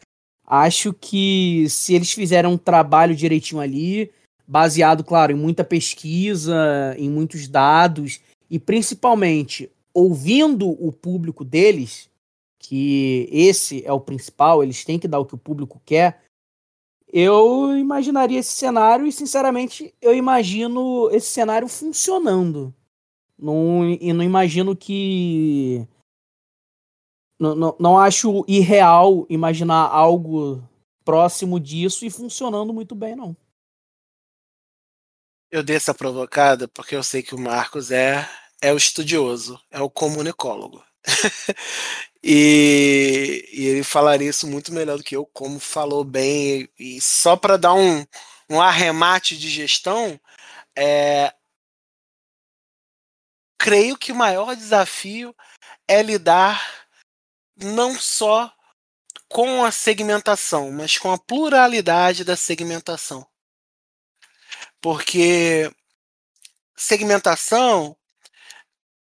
[0.47, 4.11] Acho que se eles fizeram um trabalho direitinho ali,
[4.49, 8.19] baseado, claro, em muita pesquisa, em muitos dados,
[8.49, 12.09] e principalmente ouvindo o público deles,
[12.59, 16.24] que esse é o principal, eles têm que dar o que o público quer.
[17.17, 22.75] Eu imaginaria esse cenário e, sinceramente, eu imagino esse cenário funcionando.
[23.39, 25.87] Não, e não imagino que
[27.39, 30.61] não, não, não acho irreal imaginar algo
[31.05, 33.37] próximo disso e funcionando muito bem, não.
[35.53, 38.29] Eu dei essa provocada porque eu sei que o Marcos é,
[38.61, 40.83] é o estudioso, é o comunicólogo.
[42.27, 46.67] e, e, ele falaria isso muito melhor do que eu, como falou bem.
[46.79, 48.07] E só para dar um,
[48.49, 50.19] um arremate de gestão,
[50.75, 51.35] é,
[53.59, 55.37] creio que o maior desafio
[55.87, 56.87] é lidar
[57.57, 58.51] não só
[59.29, 63.27] com a segmentação, mas com a pluralidade da segmentação.
[64.81, 65.71] Porque
[66.75, 67.95] segmentação,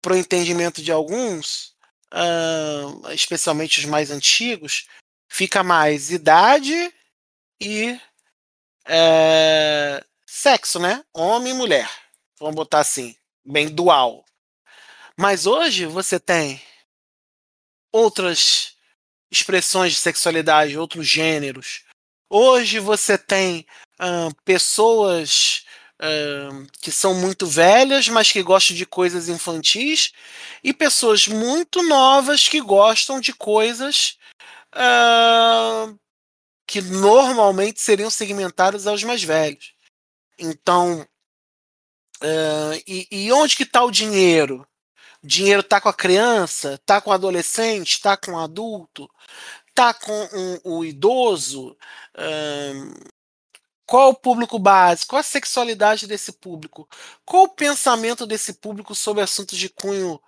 [0.02, 1.75] para o entendimento de alguns,
[2.12, 4.86] uh, especialmente os mais antigos,
[5.28, 6.92] fica mais idade
[7.60, 7.98] e
[8.86, 11.04] é, sexo, né?
[11.12, 11.90] Homem e mulher.
[12.38, 14.24] Vamos botar assim, bem dual.
[15.16, 16.62] Mas hoje você tem
[17.92, 18.76] outras
[19.30, 21.84] expressões de sexualidade, outros gêneros.
[22.28, 23.66] Hoje você tem
[24.00, 25.65] uh, pessoas
[26.00, 30.12] uh, que são muito velhas, mas que gostam de coisas infantis,
[30.62, 34.18] e pessoas muito novas que gostam de coisas
[34.74, 35.98] uh,
[36.66, 39.74] que normalmente seriam segmentadas aos mais velhos.
[40.38, 41.06] Então,
[42.86, 44.66] e, e onde que está o dinheiro?
[45.22, 49.10] O dinheiro está com a criança, está com o adolescente, está com o adulto,
[49.68, 51.76] está com um, o idoso.
[52.16, 52.94] Um,
[53.86, 55.06] qual o público base?
[55.06, 56.88] Qual a sexualidade desse público?
[57.24, 60.20] Qual o pensamento desse público sobre assuntos de cunho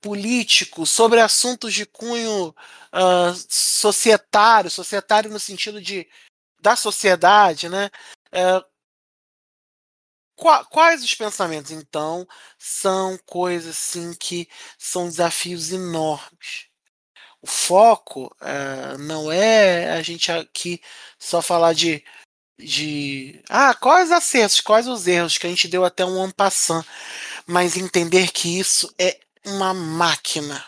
[0.00, 6.08] político, sobre assuntos de cunho uh, societário, societário no sentido de
[6.60, 7.90] da sociedade, né?
[8.32, 8.64] Uh,
[10.70, 11.70] quais os pensamentos?
[11.70, 12.26] Então,
[12.58, 14.48] são coisas assim que
[14.78, 16.68] são desafios enormes.
[17.40, 20.82] O foco uh, não é a gente aqui
[21.18, 22.04] só falar de
[22.58, 26.86] de ah, quais acertos, quais os erros, que a gente deu até um ano passando,
[27.46, 30.64] mas entender que isso é uma máquina.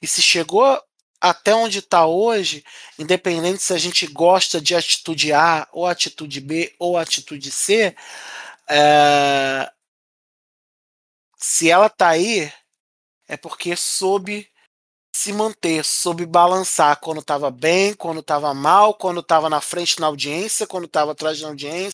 [0.00, 0.80] E se chegou
[1.20, 2.64] até onde está hoje,
[2.98, 7.94] independente se a gente gosta de atitude A, ou atitude B, ou atitude C,
[8.68, 9.70] é...
[11.36, 12.50] se ela está aí,
[13.28, 14.50] é porque soube
[15.20, 20.06] se manter, soube balançar quando estava bem, quando estava mal, quando estava na frente na
[20.06, 21.92] audiência, quando estava atrás na audiência.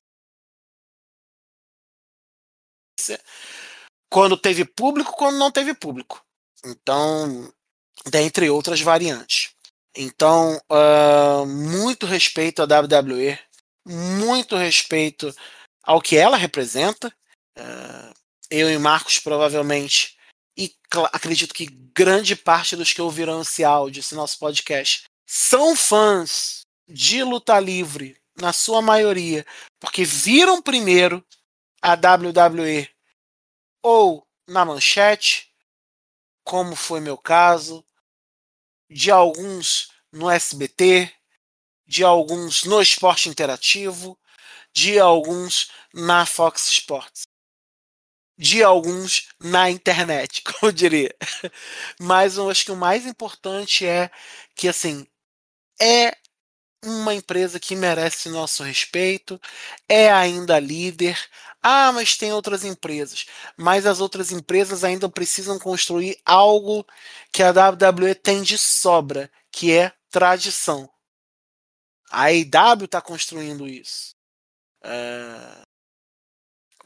[4.09, 6.25] Quando teve público, quando não teve público.
[6.65, 7.53] Então,
[8.09, 9.51] dentre outras variantes.
[9.97, 13.37] Então, uh, muito respeito à WWE,
[13.85, 15.35] muito respeito
[15.83, 17.13] ao que ela representa.
[17.59, 18.15] Uh,
[18.49, 20.16] eu e Marcos provavelmente
[20.57, 20.75] e
[21.13, 27.23] acredito que grande parte dos que ouviram esse áudio, esse nosso podcast, são fãs de
[27.23, 29.47] luta livre, na sua maioria,
[29.81, 31.25] porque viram primeiro
[31.83, 32.89] a WWE
[33.83, 35.53] ou na manchete,
[36.45, 37.85] como foi meu caso,
[38.89, 41.13] de alguns no SBT,
[41.87, 44.19] de alguns no esporte interativo,
[44.73, 47.27] de alguns na Fox Sports
[48.39, 51.15] de alguns na internet, como eu diria.
[52.01, 54.11] Mas eu acho que o mais importante é
[54.55, 55.07] que assim
[55.81, 56.17] é
[56.85, 59.41] uma empresa que merece nosso respeito,
[59.89, 61.19] é ainda líder.
[61.63, 63.27] Ah, mas tem outras empresas.
[63.57, 66.87] Mas as outras empresas ainda precisam construir algo
[67.33, 70.89] que a WWE tem de sobra, que é tradição.
[72.11, 74.15] A AEW está construindo isso.
[74.85, 75.66] É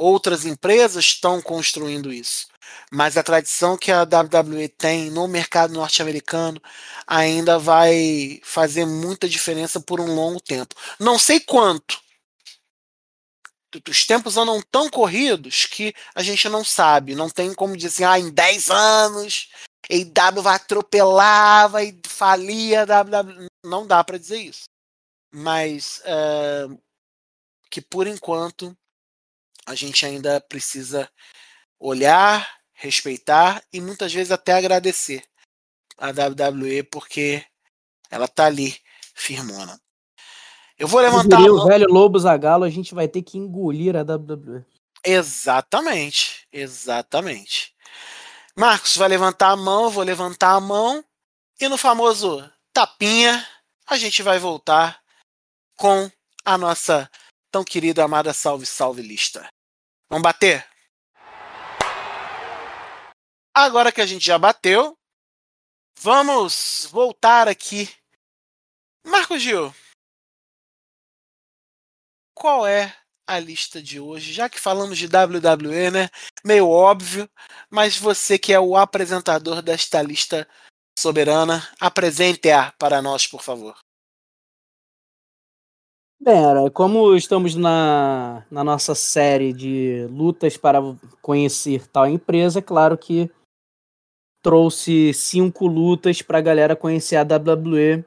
[0.00, 2.48] outras empresas estão construindo isso.
[2.90, 6.60] Mas a tradição que a WWE tem no mercado norte-americano
[7.06, 10.74] ainda vai fazer muita diferença por um longo tempo.
[10.98, 12.00] Não sei quanto.
[13.88, 17.14] Os tempos andam tão corridos que a gente não sabe.
[17.14, 19.48] Não tem como dizer, ah, em 10 anos
[19.88, 23.46] a EW vai atropelar, vai falir a WWE.
[23.64, 24.64] Não dá para dizer isso.
[25.32, 26.80] Mas uh,
[27.70, 28.76] que por enquanto
[29.70, 31.08] a gente ainda precisa
[31.78, 35.22] olhar, respeitar e muitas vezes até agradecer
[35.96, 37.44] a WWE porque
[38.10, 38.76] ela tá ali
[39.14, 39.80] firmona.
[40.76, 41.54] Eu vou levantar a mão.
[41.54, 44.64] o velho Lobo Zagalo, a gente vai ter que engolir a WWE.
[45.06, 47.72] Exatamente, exatamente.
[48.56, 51.04] Marcos vai levantar a mão, eu vou levantar a mão
[51.60, 52.42] e no famoso
[52.72, 53.46] tapinha
[53.86, 55.00] a gente vai voltar
[55.76, 56.10] com
[56.44, 57.08] a nossa
[57.52, 59.48] tão querida amada salve salve lista.
[60.10, 60.68] Vamos bater?
[63.54, 64.98] Agora que a gente já bateu,
[65.96, 67.88] vamos voltar aqui.
[69.06, 69.72] Marco Gil,
[72.34, 72.92] qual é
[73.24, 74.32] a lista de hoje?
[74.32, 76.08] Já que falamos de WWE, né?
[76.44, 77.30] Meio óbvio,
[77.70, 80.48] mas você que é o apresentador desta lista
[80.98, 83.78] soberana, apresente-a para nós, por favor.
[86.22, 86.36] Bem,
[86.74, 90.78] como estamos na, na nossa série de lutas para
[91.22, 93.30] conhecer tal empresa, é claro que
[94.42, 98.04] trouxe cinco lutas para a galera conhecer a WWE.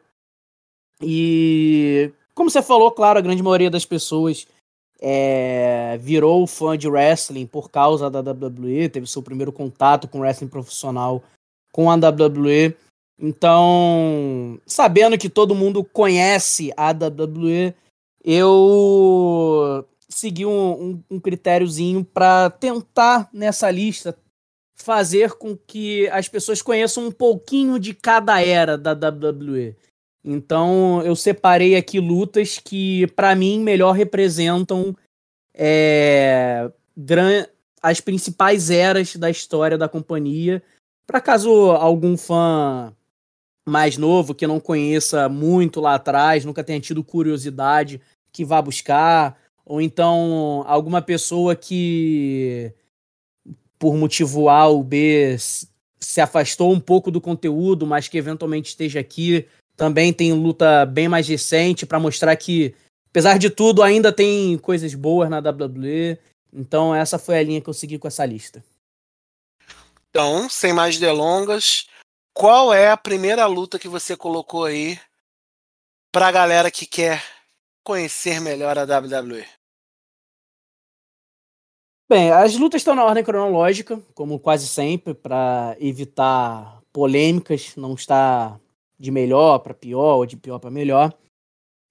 [1.02, 4.46] E, como você falou, claro, a grande maioria das pessoas
[5.02, 10.50] é, virou fã de wrestling por causa da WWE, teve seu primeiro contato com wrestling
[10.50, 11.24] profissional
[11.72, 12.76] com a WWE.
[13.20, 17.74] Então, sabendo que todo mundo conhece a WWE,
[18.24, 24.18] eu segui um, um, um critériozinho para tentar nessa lista
[24.76, 29.76] fazer com que as pessoas conheçam um pouquinho de cada era da WWE.
[30.24, 34.96] Então eu separei aqui lutas que para mim melhor representam
[35.54, 36.72] é,
[37.82, 40.64] as principais eras da história da companhia.
[41.06, 42.94] Para caso algum fã
[43.68, 48.02] mais novo que não conheça muito lá atrás, nunca tenha tido curiosidade,
[48.34, 52.74] que vá buscar, ou então alguma pessoa que
[53.78, 55.38] por motivo A ou B
[56.00, 61.08] se afastou um pouco do conteúdo, mas que eventualmente esteja aqui, também tem luta bem
[61.08, 62.76] mais recente para mostrar que,
[63.10, 66.18] apesar de tudo, ainda tem coisas boas na WWE.
[66.52, 68.64] Então essa foi a linha que eu segui com essa lista.
[70.10, 71.88] Então, sem mais delongas,
[72.34, 75.00] qual é a primeira luta que você colocou aí
[76.12, 77.24] para a galera que quer
[77.84, 79.46] conhecer melhor a WWE?
[82.10, 88.60] Bem, as lutas estão na ordem cronológica, como quase sempre, para evitar polêmicas, não está
[89.00, 91.14] de melhor para pior ou de pior para melhor.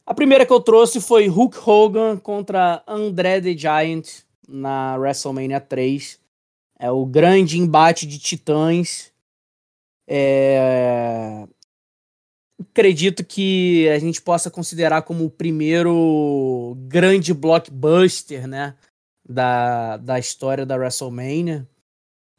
[0.07, 6.20] A primeira que eu trouxe foi Hulk Hogan contra André the Giant na WrestleMania 3.
[6.78, 9.12] É o grande embate de titãs.
[10.07, 11.47] É
[12.71, 18.75] acredito que a gente possa considerar como o primeiro grande blockbuster, né,
[19.29, 21.67] da, da história da WrestleMania.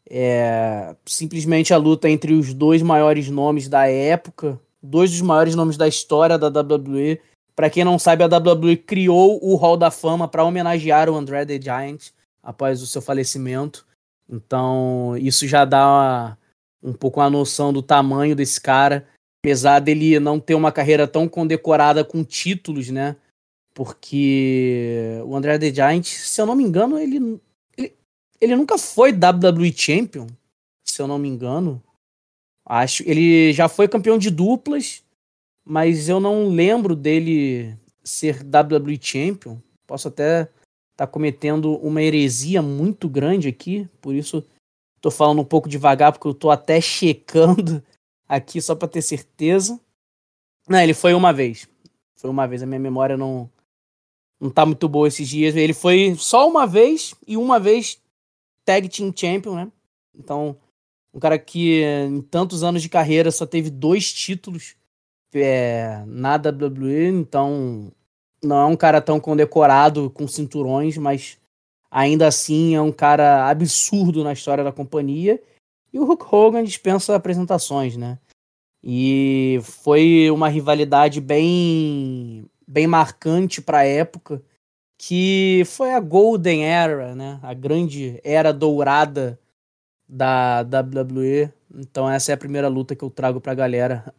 [0.10, 5.78] É simplesmente a luta entre os dois maiores nomes da época, dois dos maiores nomes
[5.78, 7.20] da história da WWE.
[7.56, 11.46] Para quem não sabe, a WWE criou o Hall da Fama para homenagear o André
[11.46, 12.12] the Giant
[12.42, 13.86] após o seu falecimento.
[14.30, 16.38] Então, isso já dá uma,
[16.82, 19.08] um pouco a noção do tamanho desse cara
[19.44, 23.18] apesar dele não ter uma carreira tão condecorada com títulos, né?
[23.74, 27.42] Porque o André The Giant, se eu não me engano, ele,
[27.78, 27.94] ele,
[28.40, 30.28] ele nunca foi WWE Champion,
[30.86, 31.84] se eu não me engano.
[32.66, 35.04] Acho ele já foi campeão de duplas,
[35.66, 39.58] mas eu não lembro dele ser WWE Champion.
[39.86, 40.54] Posso até estar
[40.96, 44.42] tá cometendo uma heresia muito grande aqui, por isso
[45.02, 47.84] tô falando um pouco devagar, porque eu tô até checando
[48.28, 49.80] aqui só para ter certeza.
[50.68, 51.68] Não, ele foi uma vez.
[52.16, 52.64] Foi uma vez.
[52.64, 53.50] A minha memória não
[54.40, 55.56] não tá muito boa esses dias.
[55.56, 57.98] Ele foi só uma vez e uma vez
[58.66, 59.72] Tag Team Champion, né?
[60.14, 60.58] Então,
[61.14, 64.76] um cara que em tantos anos de carreira só teve dois títulos
[65.34, 67.92] é, na WWE, então
[68.44, 71.38] não é um cara tão condecorado com cinturões, mas
[71.90, 75.42] ainda assim é um cara absurdo na história da companhia.
[75.94, 78.18] E o Hulk Hogan dispensa apresentações, né?
[78.84, 84.44] E foi uma rivalidade bem bem marcante para a época,
[84.98, 87.40] que foi a Golden Era, né?
[87.44, 89.40] A grande era dourada
[90.10, 91.54] da WWE.
[91.76, 94.14] Então essa é a primeira luta que eu trago pra galera.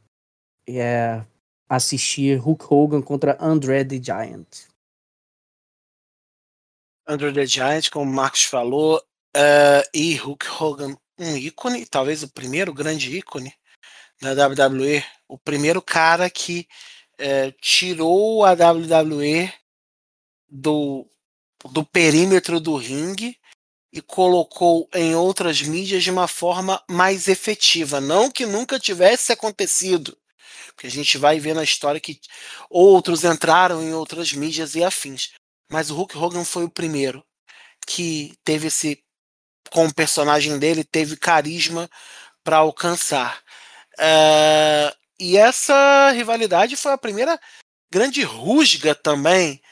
[0.66, 1.24] É
[1.68, 4.68] assistir Hulk Hogan contra André the Giant.
[7.06, 8.98] André the Giant, como o Marcos falou,
[9.36, 13.54] uh, e Hulk Hogan um ícone, talvez o primeiro grande ícone
[14.20, 16.66] da WWE, o primeiro cara que
[17.18, 19.52] é, tirou a WWE
[20.48, 21.08] do,
[21.70, 23.38] do perímetro do ringue
[23.92, 28.00] e colocou em outras mídias de uma forma mais efetiva.
[28.00, 30.16] Não que nunca tivesse acontecido,
[30.68, 32.20] porque a gente vai ver na história que
[32.68, 35.32] outros entraram em outras mídias e afins.
[35.70, 37.24] Mas o Hulk Hogan foi o primeiro
[37.86, 39.02] que teve esse
[39.70, 41.90] com o personagem dele, teve carisma
[42.42, 43.42] para alcançar.
[43.94, 47.40] Uh, e essa rivalidade foi a primeira
[47.90, 49.62] grande rusga também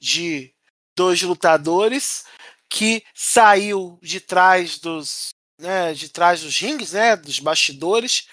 [0.00, 0.54] de
[0.96, 2.24] dois lutadores
[2.68, 8.28] que saiu de trás dos né, de trás dos rings, né, dos bastidores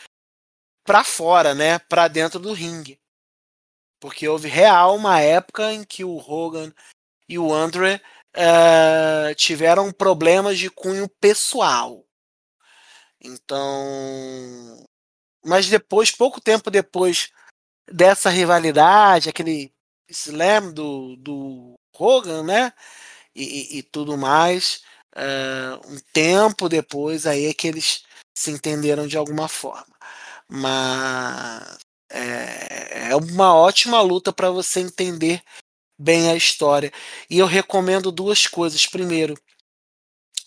[0.84, 3.00] para fora, né, para dentro do ringue.
[4.00, 6.74] Porque houve real uma época em que o Hogan
[7.30, 8.02] e o Andre
[8.36, 12.06] uh, tiveram problemas de cunho pessoal.
[13.20, 14.88] Então,
[15.46, 17.30] mas depois, pouco tempo depois
[17.92, 19.74] dessa rivalidade, aquele
[20.10, 22.74] Slam do, do Hogan, né?
[23.36, 24.84] E, e, e tudo mais.
[25.16, 28.04] Uh, um tempo depois aí é que eles
[28.38, 29.96] se entenderam de alguma forma.
[30.48, 31.78] Mas
[32.10, 35.42] é, é uma ótima luta para você entender
[36.02, 36.92] bem a história.
[37.30, 38.86] E eu recomendo duas coisas.
[38.88, 39.38] Primeiro,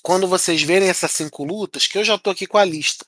[0.02, 3.06] quando vocês verem essas cinco lutas, que eu já estou aqui com a lista,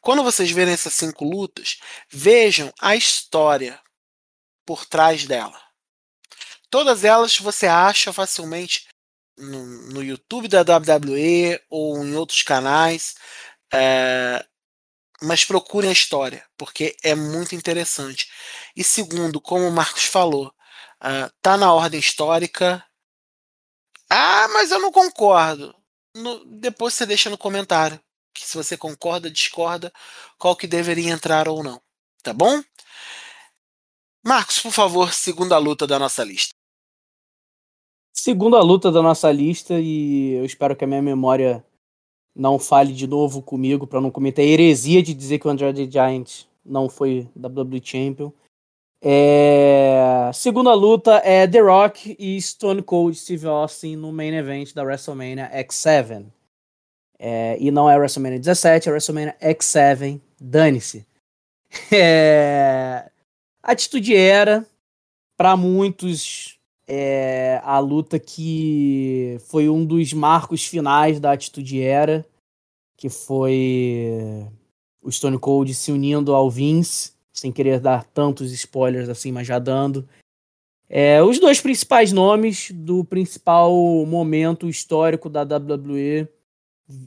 [0.00, 1.78] quando vocês verem essas cinco lutas,
[2.08, 3.80] vejam a história
[4.64, 5.60] por trás dela.
[6.70, 8.86] Todas elas você acha facilmente
[9.36, 13.14] no, no YouTube da WWE ou em outros canais.
[13.72, 14.44] É,
[15.20, 18.30] mas procurem a história, porque é muito interessante.
[18.76, 20.52] E segundo, como o Marcos falou,
[21.02, 22.84] uh, tá na ordem histórica.
[24.10, 25.74] Ah, mas eu não concordo.
[26.14, 28.00] No, depois você deixa no comentário
[28.38, 29.92] que se você concorda, discorda,
[30.38, 31.80] qual que deveria entrar ou não.
[32.22, 32.62] Tá bom?
[34.24, 36.54] Marcos, por favor, segunda luta da nossa lista.
[38.12, 41.64] Segunda luta da nossa lista, e eu espero que a minha memória
[42.34, 45.90] não fale de novo comigo para não cometer a heresia de dizer que o Andrade
[45.90, 48.32] Giant não foi WWE Champion.
[49.00, 50.30] É...
[50.34, 55.50] Segunda luta é The Rock e Stone Cold Steve Austin no main event da WrestleMania
[55.54, 56.26] X7.
[57.18, 57.56] É...
[57.60, 60.20] E não é WrestleMania 17, é WrestleMania X7.
[60.40, 61.06] Dane-se.
[61.92, 63.10] É...
[63.62, 64.66] Atitude era,
[65.36, 72.24] para muitos, é a luta que foi um dos marcos finais da Atitude Era,
[72.96, 74.46] que foi
[75.02, 79.58] o Stone Cold se unindo ao Vince, sem querer dar tantos spoilers assim, mas já
[79.58, 80.08] dando.
[80.88, 83.72] É, os dois principais nomes do principal
[84.06, 86.26] momento histórico da WWE,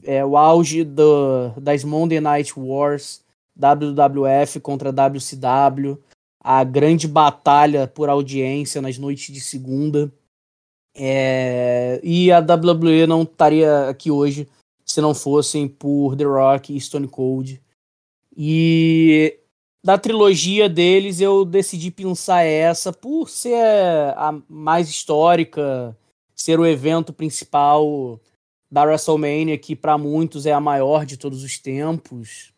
[0.04, 3.22] é, o auge do, das Monday Night Wars,
[3.56, 5.98] WWF contra WCW,
[6.40, 10.12] a grande batalha por audiência nas noites de segunda.
[10.94, 14.48] É, e a WWE não estaria aqui hoje
[14.84, 17.60] se não fossem por The Rock e Stone Cold.
[18.36, 19.38] E
[19.84, 23.64] da trilogia deles eu decidi pensar essa por ser
[24.16, 25.96] a mais histórica,
[26.34, 28.20] ser o evento principal
[28.70, 32.52] da WrestleMania, que para muitos é a maior de todos os tempos.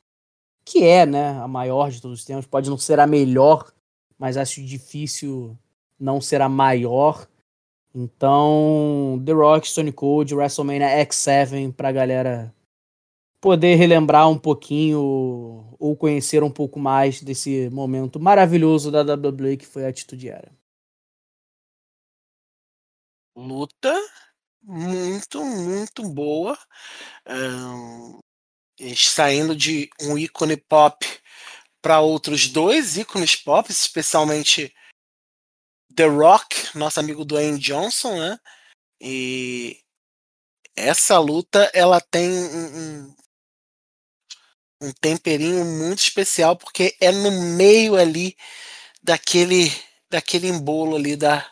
[0.65, 2.47] Que é, né, a maior de todos os tempos.
[2.47, 3.73] Pode não ser a melhor,
[4.19, 5.59] mas acho difícil
[5.99, 7.27] não ser a maior.
[7.95, 12.55] Então, The Rock, Stone Cold, WrestleMania X7 pra galera
[13.45, 14.99] poder relembrar um pouquinho
[15.79, 20.51] ou conhecer um pouco mais desse momento maravilhoso da WWE que foi a Atitude Era.
[23.37, 23.95] Luta
[24.63, 26.59] muito, muito boa.
[27.29, 28.19] Um,
[28.97, 31.07] saindo de um ícone pop
[31.83, 34.75] para outros dois ícones pop, especialmente
[35.95, 38.39] The Rock, nosso amigo Dwayne Johnson, né?
[39.03, 39.79] E
[40.75, 43.24] essa luta ela tem um, um
[44.93, 48.37] temperinho muito especial porque é no meio ali
[49.03, 49.73] daquele
[50.11, 51.47] daquele embolo ali da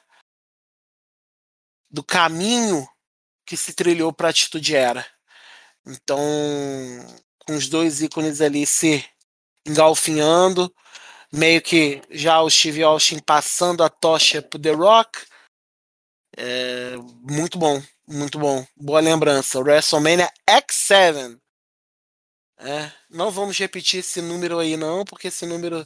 [1.91, 2.89] do caminho
[3.45, 5.07] que se trilhou para a atitude era.
[5.87, 6.19] Então,
[7.47, 9.05] com os dois ícones ali se
[9.67, 10.73] engalfinhando,
[11.31, 15.27] meio que já o Steve Austin passando a tocha pro The Rock.
[16.37, 18.67] É, muito bom, muito bom.
[18.77, 19.61] Boa lembrança.
[19.61, 21.39] WrestleMania X7.
[22.65, 25.85] É, não vamos repetir esse número aí, não, porque esse número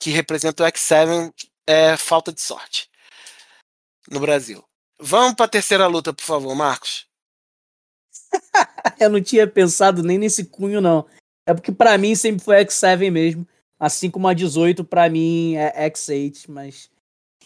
[0.00, 1.32] que representa o X7
[1.64, 2.90] é falta de sorte
[4.10, 4.64] no Brasil.
[4.98, 7.06] Vamos para a terceira luta, por favor, Marcos.
[8.98, 11.06] Eu não tinha pensado nem nesse cunho, não.
[11.46, 13.46] É porque para mim sempre foi X7 mesmo.
[13.78, 16.90] Assim como a 18 para mim é X8, mas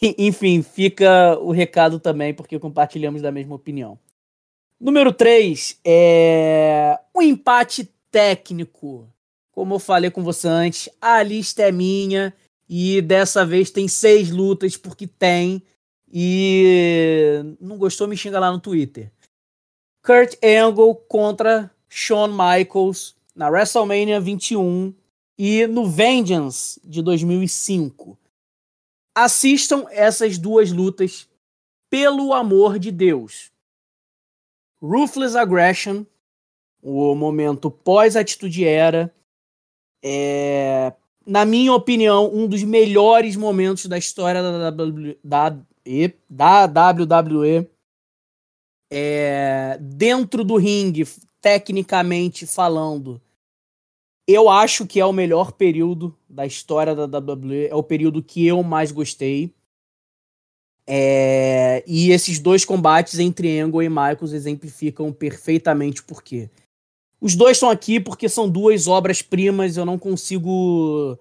[0.16, 3.98] enfim, fica o recado também porque compartilhamos da mesma opinião.
[4.80, 9.06] Número 3 é um empate técnico.
[9.52, 12.34] Como eu falei com você antes, a lista é minha
[12.66, 15.62] e dessa vez tem seis lutas porque tem.
[16.10, 19.12] E não gostou, me xinga lá no Twitter.
[20.02, 24.94] Kurt Angle contra Shawn Michaels na WrestleMania 21
[25.36, 28.18] e no Vengeance de 2005.
[29.14, 31.28] Assistam essas duas lutas
[31.90, 33.50] pelo amor de Deus.
[34.80, 36.06] Ruthless Aggression,
[36.88, 39.12] o momento pós-atitude era,
[40.04, 40.92] é,
[41.26, 47.68] na minha opinião, um dos melhores momentos da história da, da, da WWE.
[48.88, 51.04] É, dentro do ringue,
[51.40, 53.20] tecnicamente falando,
[54.28, 58.46] eu acho que é o melhor período da história da WWE, é o período que
[58.46, 59.52] eu mais gostei.
[60.86, 66.48] É, e esses dois combates entre Angle e Michaels exemplificam perfeitamente por quê.
[67.20, 71.18] Os dois estão aqui porque são duas obras-primas, eu não consigo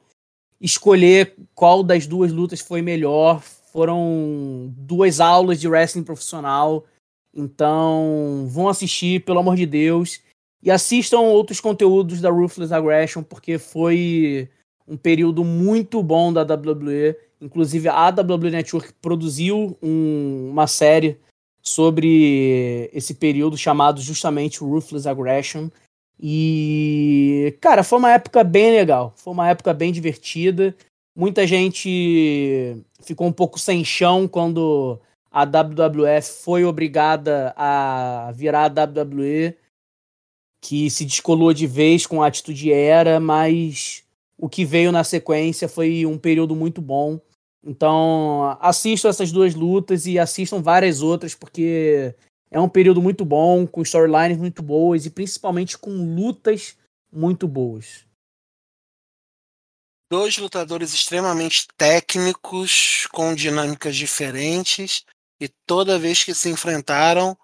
[0.60, 3.42] escolher qual das duas lutas foi melhor.
[3.72, 6.86] Foram duas aulas de wrestling profissional.
[7.34, 10.22] Então, vão assistir, pelo amor de Deus.
[10.64, 14.50] E assistam outros conteúdos da Ruthless Aggression, porque foi
[14.88, 17.16] um período muito bom da WWE.
[17.42, 21.20] Inclusive, a WWE Network produziu um, uma série
[21.66, 25.70] sobre esse período chamado justamente Ruthless Aggression.
[26.20, 29.14] E, cara, foi uma época bem legal.
[29.18, 30.76] Foi uma época bem divertida.
[31.16, 35.00] Muita gente ficou um pouco sem chão quando
[35.32, 39.58] a WWF foi obrigada a virar a WWE,
[40.62, 44.04] que se descolou de vez com a atitude era, mas
[44.38, 47.20] o que veio na sequência foi um período muito bom.
[47.66, 52.14] Então, assistam essas duas lutas e assistam várias outras, porque
[52.52, 56.78] é um período muito bom, com storylines muito boas e principalmente com lutas
[57.12, 58.06] muito boas.
[60.12, 65.04] Dois lutadores extremamente técnicos, com dinâmicas diferentes,
[65.42, 67.36] e toda vez que se enfrentaram,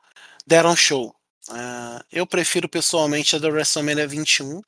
[0.46, 1.16] deram show.
[1.50, 4.62] Uh, eu prefiro pessoalmente a do WrestleMania 21,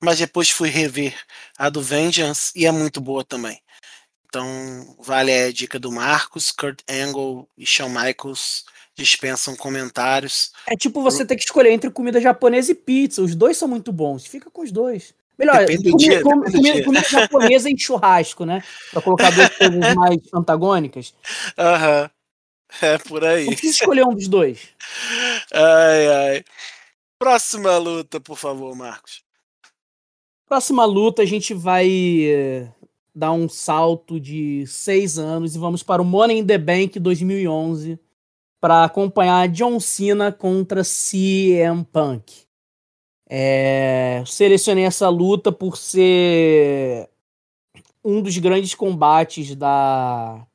[0.00, 1.18] mas depois fui rever
[1.58, 3.60] a do Vengeance e é muito boa também.
[4.30, 8.64] Então, vale a dica do Marcos, Kurt Angle e Shawn Michaels
[8.94, 10.52] dispensam comentários.
[10.68, 13.22] É tipo você ter que escolher entre comida japonesa e pizza.
[13.22, 14.24] Os dois são muito bons.
[14.24, 15.12] Fica com os dois.
[15.36, 18.62] Melhor, comida, dia, comida, comida, comida japonesa em churrasco, né?
[18.92, 21.12] Pra colocar duas coisas mais antagônicas.
[21.58, 22.02] Aham.
[22.02, 22.10] Uhum.
[22.82, 23.46] É por aí.
[23.46, 24.68] Não precisa escolher um dos dois.
[25.52, 26.44] Ai, ai.
[27.18, 29.24] Próxima luta, por favor, Marcos.
[30.46, 32.68] Próxima luta, a gente vai eh,
[33.14, 37.98] dar um salto de seis anos e vamos para o Money in the Bank 2011
[38.60, 42.44] para acompanhar John Cena contra CM Punk.
[43.28, 47.08] É, selecionei essa luta por ser
[48.04, 50.46] um dos grandes combates da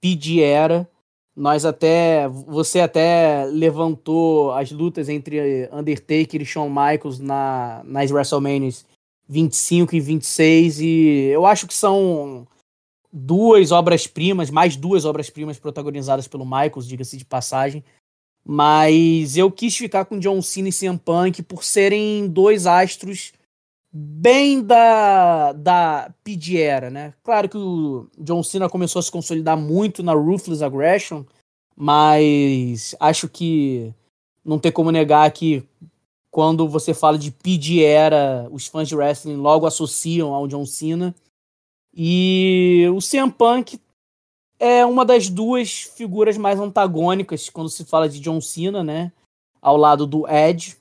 [0.00, 0.88] PG Era
[1.36, 2.26] nós até.
[2.28, 8.86] Você até levantou as lutas entre Undertaker e Shawn Michaels na, nas WrestleManias
[9.28, 10.80] 25 e 26.
[10.80, 12.46] E eu acho que são
[13.12, 17.84] duas obras-primas, mais duas obras-primas protagonizadas pelo Michaels, diga-se de passagem.
[18.44, 23.32] Mas eu quis ficar com John Cena e CM Punk por serem dois astros
[23.92, 27.14] bem da, da PG era, né?
[27.24, 31.24] Claro que o John Cena começou a se consolidar muito na Ruthless Aggression,
[31.74, 33.92] mas acho que
[34.44, 35.64] não tem como negar que
[36.36, 41.14] quando você fala de PG era, os fãs de wrestling logo associam ao John Cena.
[41.94, 43.80] E o CM Punk
[44.58, 49.12] é uma das duas figuras mais antagônicas quando se fala de John Cena, né?
[49.62, 50.76] Ao lado do Edge.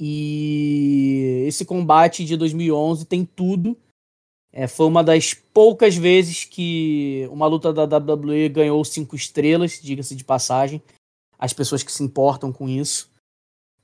[0.00, 3.78] E esse combate de 2011 tem tudo.
[4.52, 10.16] É, foi uma das poucas vezes que uma luta da WWE ganhou cinco estrelas, diga-se
[10.16, 10.82] de passagem.
[11.38, 13.09] As pessoas que se importam com isso.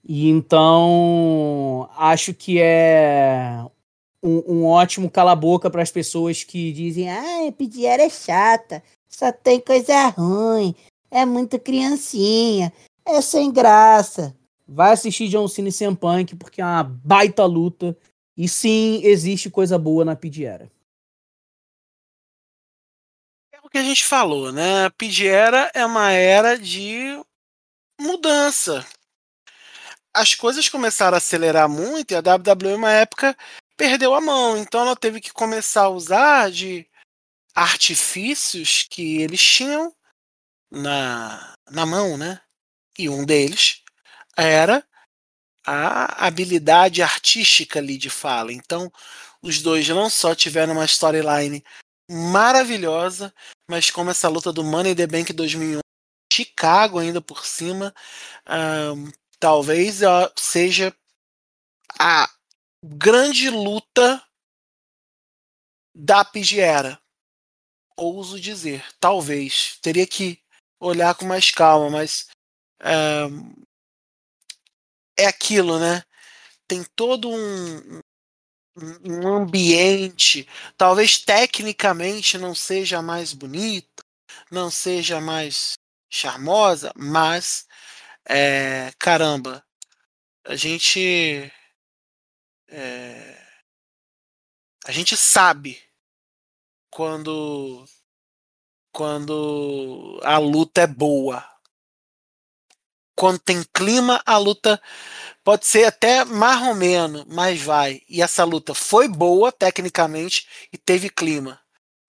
[0.09, 3.61] E então acho que é
[4.22, 9.61] um, um ótimo cala-boca para as pessoas que dizem: ah, Pidiera é chata, só tem
[9.61, 10.76] coisa ruim,
[11.11, 12.72] é muito criancinha,
[13.04, 14.36] é sem graça.
[14.68, 17.96] Vai assistir John Cena e CM Punk porque é uma baita luta.
[18.36, 20.70] E sim, existe coisa boa na Pidiera.
[23.50, 24.84] É o que a gente falou, né?
[24.84, 27.18] A Pidiera é uma era de
[28.00, 28.86] mudança.
[30.17, 33.37] As coisas começaram a acelerar muito e a WWE, uma época,
[33.77, 34.57] perdeu a mão.
[34.57, 36.89] Então ela teve que começar a usar de
[37.55, 39.95] artifícios que eles tinham
[40.71, 42.41] na, na mão, né?
[42.99, 43.83] E um deles
[44.35, 44.83] era
[45.67, 48.53] a habilidade artística ali de fala.
[48.53, 48.91] Então,
[49.43, 51.62] os dois não só tiveram uma storyline
[52.11, 53.35] maravilhosa,
[53.69, 55.81] mas como essa luta do Money in the Bank 2001,
[56.33, 57.95] Chicago ainda por cima,
[58.49, 60.01] um, talvez
[60.37, 60.95] seja
[61.99, 62.28] a
[62.82, 64.22] grande luta
[65.95, 67.01] da Pigiera.
[67.97, 69.78] Ouso dizer, talvez.
[69.80, 70.43] Teria que
[70.78, 72.28] olhar com mais calma, mas
[73.30, 73.64] um,
[75.18, 76.05] é aquilo, né?
[76.68, 78.01] Tem todo um,
[79.05, 84.05] um ambiente, talvez tecnicamente não seja mais bonita,
[84.51, 85.74] não seja mais
[86.11, 87.66] charmosa, mas
[88.29, 89.64] é, caramba,
[90.45, 91.51] a gente
[92.68, 93.39] é,
[94.87, 95.81] a gente sabe
[96.91, 97.85] quando
[98.93, 101.45] quando a luta é boa.
[103.14, 104.81] Quando tem clima, a luta
[105.45, 108.03] pode ser até marromeno, mas vai.
[108.09, 111.61] E essa luta foi boa tecnicamente e teve clima.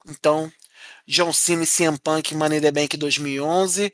[0.07, 0.51] Então,
[1.05, 3.93] John Cena e CM Punk Money in the Bank 2011.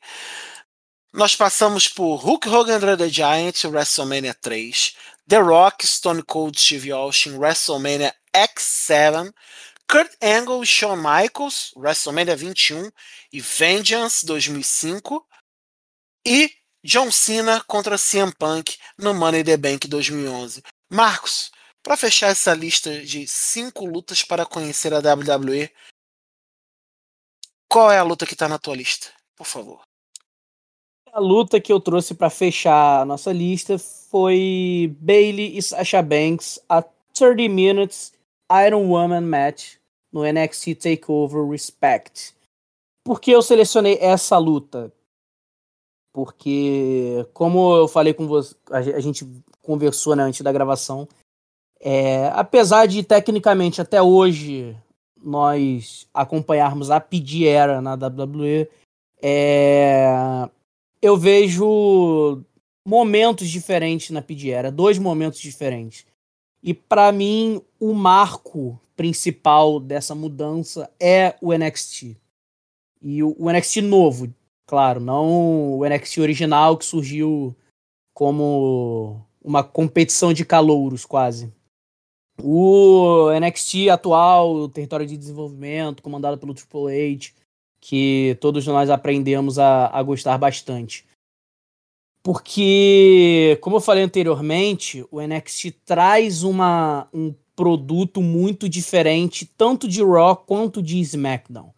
[1.15, 4.95] Nós passamos por Hulk Hogan Andre the Giant, WrestleMania 3.
[5.27, 9.31] The Rock, Stone Cold Steve Austin, WrestleMania X7.
[9.87, 12.89] Kurt Angle e Shawn Michaels, WrestleMania 21
[13.31, 15.23] e Vengeance 2005.
[16.25, 16.49] E
[16.83, 20.63] John Cena contra CM Punk no Money the Bank 2011.
[20.89, 21.51] Marcos,
[21.83, 25.69] para fechar essa lista de cinco lutas para conhecer a WWE,
[27.69, 29.11] qual é a luta que está na tua lista?
[29.35, 29.92] Por favor.
[31.13, 36.59] A luta que eu trouxe para fechar a nossa lista foi Bailey e Sasha Banks
[36.67, 38.13] a 30 Minutes
[38.65, 39.75] Iron Woman Match
[40.11, 42.33] no NXT Takeover Respect.
[43.05, 44.91] Por que eu selecionei essa luta?
[46.11, 49.23] Porque, como eu falei com você, a gente
[49.61, 51.07] conversou né, antes da gravação,
[51.79, 54.75] é, apesar de tecnicamente até hoje
[55.23, 58.67] nós acompanharmos a PD Era na WWE,
[59.21, 60.49] é,
[61.03, 62.41] eu vejo
[62.87, 66.05] momentos diferentes na PD Era, dois momentos diferentes.
[66.63, 72.15] E para mim, o marco principal dessa mudança é o NXT.
[73.01, 74.33] E o, o NXT novo,
[74.65, 77.53] claro, não o NXT original que surgiu
[78.13, 81.51] como uma competição de calouros quase.
[82.41, 87.42] O NXT atual, o território de desenvolvimento, comandado pelo Triple H,
[87.85, 91.05] que todos nós aprendemos a, a gostar bastante.
[92.23, 100.01] Porque, como eu falei anteriormente, o NXT traz uma, um produto muito diferente, tanto de
[100.01, 101.73] Raw quanto de SmackDown.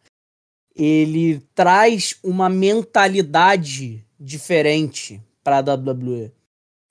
[0.76, 6.32] Ele traz uma mentalidade diferente para a WWE.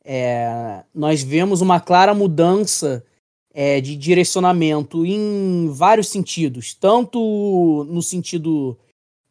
[0.05, 3.07] É, nós vemos uma clara mudança
[3.53, 8.77] é, de direcionamento em vários sentidos, tanto no sentido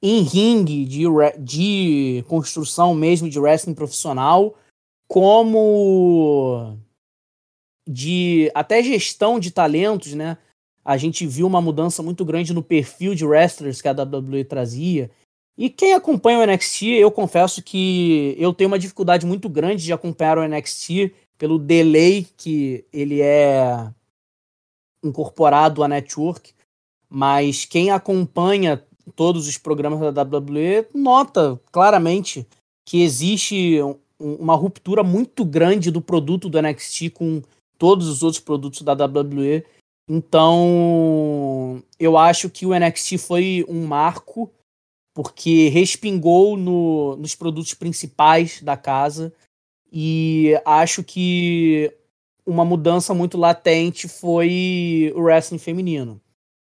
[0.05, 1.05] em ringue de,
[1.39, 4.53] de construção mesmo de wrestling profissional,
[5.07, 6.77] como
[7.87, 10.37] de até gestão de talentos, né?
[10.83, 15.09] A gente viu uma mudança muito grande no perfil de wrestlers que a WWE trazia.
[15.57, 19.93] E quem acompanha o NXT, eu confesso que eu tenho uma dificuldade muito grande de
[19.93, 23.89] acompanhar o NXT pelo delay que ele é
[25.01, 26.53] incorporado à network,
[27.09, 28.83] mas quem acompanha
[29.15, 32.47] todos os programas da WWE nota claramente
[32.87, 33.79] que existe
[34.19, 37.41] uma ruptura muito grande do produto do NXT com
[37.77, 39.65] todos os outros produtos da WWE.
[40.09, 44.51] Então, eu acho que o NXT foi um marco
[45.13, 49.31] porque respingou no, nos produtos principais da casa
[49.91, 51.93] e acho que
[52.45, 56.19] uma mudança muito latente foi o wrestling feminino.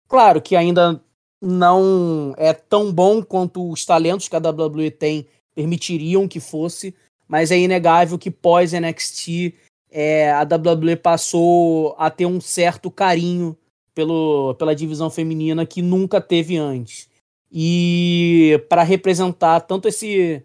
[0.07, 1.01] Claro que ainda
[1.45, 6.95] não é tão bom quanto os talentos que a WWE tem permitiriam que fosse,
[7.27, 9.53] mas é inegável que pós NXT
[9.91, 13.57] é, a WWE passou a ter um certo carinho
[13.93, 17.09] pelo, pela divisão feminina que nunca teve antes.
[17.51, 20.41] E para representar tanto esse,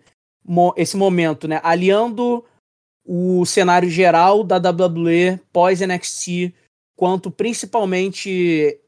[0.77, 2.45] esse momento, né, aliando
[3.07, 6.53] o cenário geral da WWE pós NXT,
[6.97, 8.79] quanto principalmente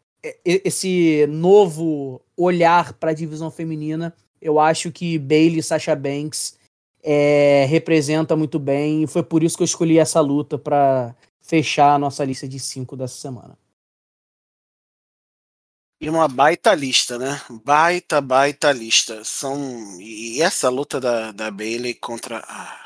[0.45, 6.59] esse novo olhar para a divisão feminina, eu acho que Bailey e Sasha Banks
[7.03, 11.95] é, representa muito bem e foi por isso que eu escolhi essa luta para fechar
[11.95, 13.59] a nossa lista de cinco dessa semana.
[16.01, 17.43] E uma baita lista, né?
[17.63, 19.23] Baita, baita lista.
[19.23, 22.81] São e essa luta da, da Bailey contra a,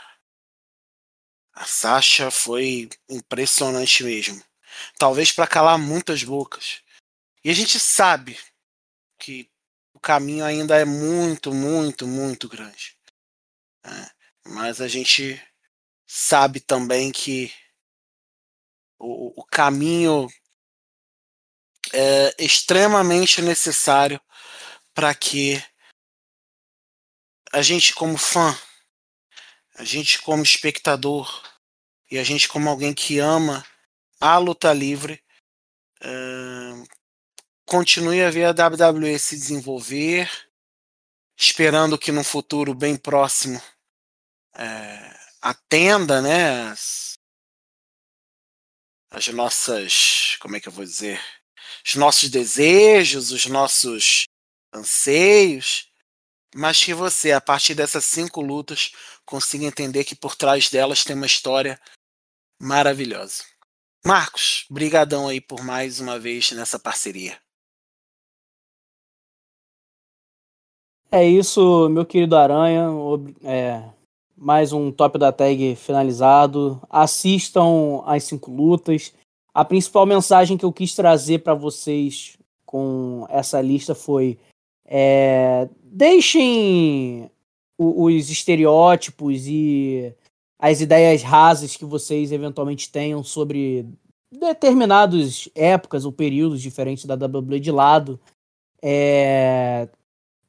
[1.54, 4.42] a Sasha foi impressionante mesmo.
[4.98, 6.82] Talvez para calar muitas bocas.
[7.44, 8.38] E a gente sabe
[9.18, 9.50] que
[9.92, 12.96] o caminho ainda é muito, muito, muito grande.
[13.84, 14.10] Né?
[14.46, 15.40] Mas a gente
[16.06, 17.52] sabe também que
[18.98, 20.26] o, o caminho
[21.92, 24.18] é extremamente necessário
[24.94, 25.62] para que
[27.52, 28.58] a gente, como fã,
[29.74, 31.42] a gente, como espectador,
[32.10, 33.66] e a gente, como alguém que ama
[34.20, 35.22] a luta livre,
[37.66, 40.30] continue a ver a WWE se desenvolver,
[41.36, 43.60] esperando que no futuro bem próximo
[44.54, 47.14] é, atenda né, as,
[49.10, 51.20] as nossas, como é que eu vou dizer,
[51.86, 54.24] os nossos desejos, os nossos
[54.72, 55.90] anseios,
[56.54, 58.92] mas que você, a partir dessas cinco lutas,
[59.24, 61.80] consiga entender que por trás delas tem uma história
[62.60, 63.44] maravilhosa.
[64.06, 67.43] Marcos, brigadão aí por mais uma vez nessa parceria.
[71.16, 72.88] É isso, meu querido Aranha.
[73.44, 73.84] É,
[74.36, 76.82] mais um top da tag finalizado.
[76.90, 79.12] Assistam as cinco lutas.
[79.54, 82.36] A principal mensagem que eu quis trazer para vocês
[82.66, 84.36] com essa lista foi:
[84.84, 87.30] é, deixem
[87.78, 90.12] os estereótipos e
[90.58, 93.86] as ideias rasas que vocês eventualmente tenham sobre
[94.32, 98.18] determinadas épocas ou períodos diferentes da WWE de lado.
[98.82, 99.88] É,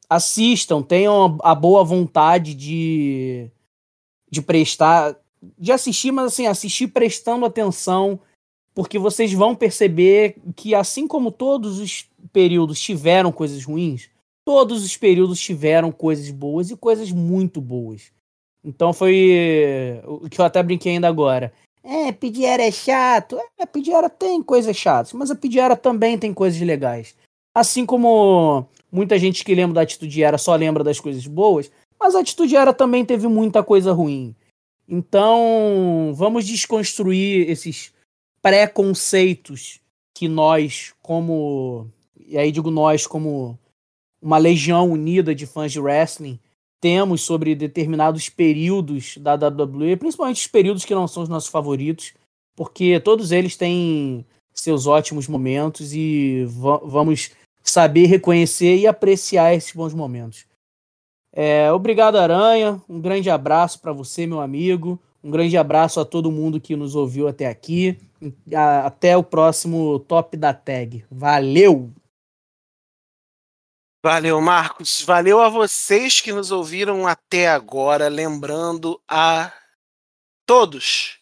[0.10, 3.50] assistam, tenham a boa vontade de,
[4.30, 5.16] de prestar,
[5.58, 8.20] de assistir, mas assim, assistir prestando atenção,
[8.74, 14.10] porque vocês vão perceber que assim como todos os períodos tiveram coisas ruins,
[14.46, 18.12] todos os períodos tiveram coisas boas e coisas muito boas.
[18.64, 21.54] Então foi o que eu até brinquei ainda agora.
[21.84, 23.38] É, Pidiera é chato.
[23.60, 27.16] É, Pidiera tem coisas chatas, mas a Pidiera também tem coisas legais.
[27.54, 31.70] Assim como muita gente que lembra da Atitude Era só lembra das coisas boas,
[32.00, 34.34] mas a Atitude Era também teve muita coisa ruim.
[34.88, 37.92] Então, vamos desconstruir esses
[38.42, 39.82] preconceitos
[40.14, 41.88] que nós, como.
[42.18, 43.60] E aí digo nós, como
[44.22, 46.40] uma legião unida de fãs de wrestling,
[46.80, 52.14] temos sobre determinados períodos da WWE, principalmente os períodos que não são os nossos favoritos,
[52.56, 57.32] porque todos eles têm seus ótimos momentos e vamos
[57.66, 60.46] saber reconhecer e apreciar esses bons momentos.
[61.34, 62.82] É, obrigado, Aranha.
[62.88, 65.02] Um grande abraço para você, meu amigo.
[65.22, 67.98] Um grande abraço a todo mundo que nos ouviu até aqui.
[68.86, 71.04] Até o próximo Top da Tag.
[71.12, 71.92] Valeu!
[74.04, 75.02] Valeu, Marcos.
[75.02, 78.08] Valeu a vocês que nos ouviram até agora.
[78.08, 79.52] Lembrando a
[80.46, 81.18] todos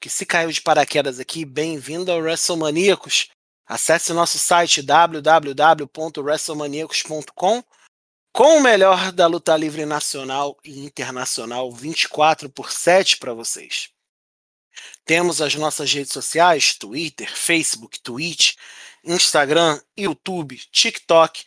[0.00, 3.28] que se caiu de paraquedas aqui, bem-vindo ao WrestleManiacos.
[3.70, 7.62] Acesse nosso site www.wrestlemaniacos.com
[8.32, 13.90] com o melhor da luta livre nacional e internacional 24 por 7 para vocês.
[15.04, 18.56] Temos as nossas redes sociais: Twitter, Facebook, Twitch,
[19.04, 21.44] Instagram, YouTube, TikTok.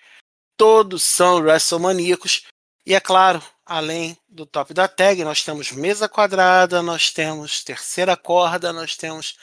[0.56, 2.46] Todos são WrestleManiacos.
[2.86, 8.16] E é claro, além do top da tag, nós temos mesa quadrada, nós temos terceira
[8.16, 9.38] corda, nós temos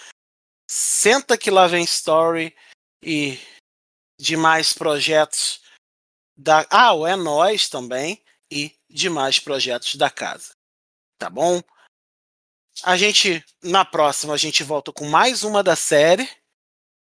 [0.72, 2.54] Senta que lá vem Story
[3.02, 3.38] e
[4.18, 5.60] demais projetos
[6.36, 6.66] da.
[6.70, 10.52] Ah, o É Nós também e demais projetos da casa.
[11.18, 11.62] Tá bom?
[12.82, 16.28] A gente, na próxima, a gente volta com mais uma da série.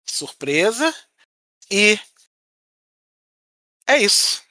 [0.07, 0.93] Surpresa.
[1.69, 1.99] E
[3.87, 4.43] é isso.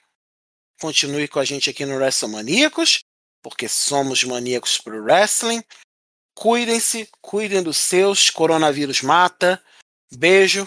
[0.81, 3.01] Continue com a gente aqui no WrestleManiacos,
[3.43, 5.63] porque somos maníacos pro wrestling.
[6.35, 8.31] Cuidem-se, cuidem dos seus.
[8.31, 9.63] Coronavírus mata.
[10.13, 10.67] Beijo.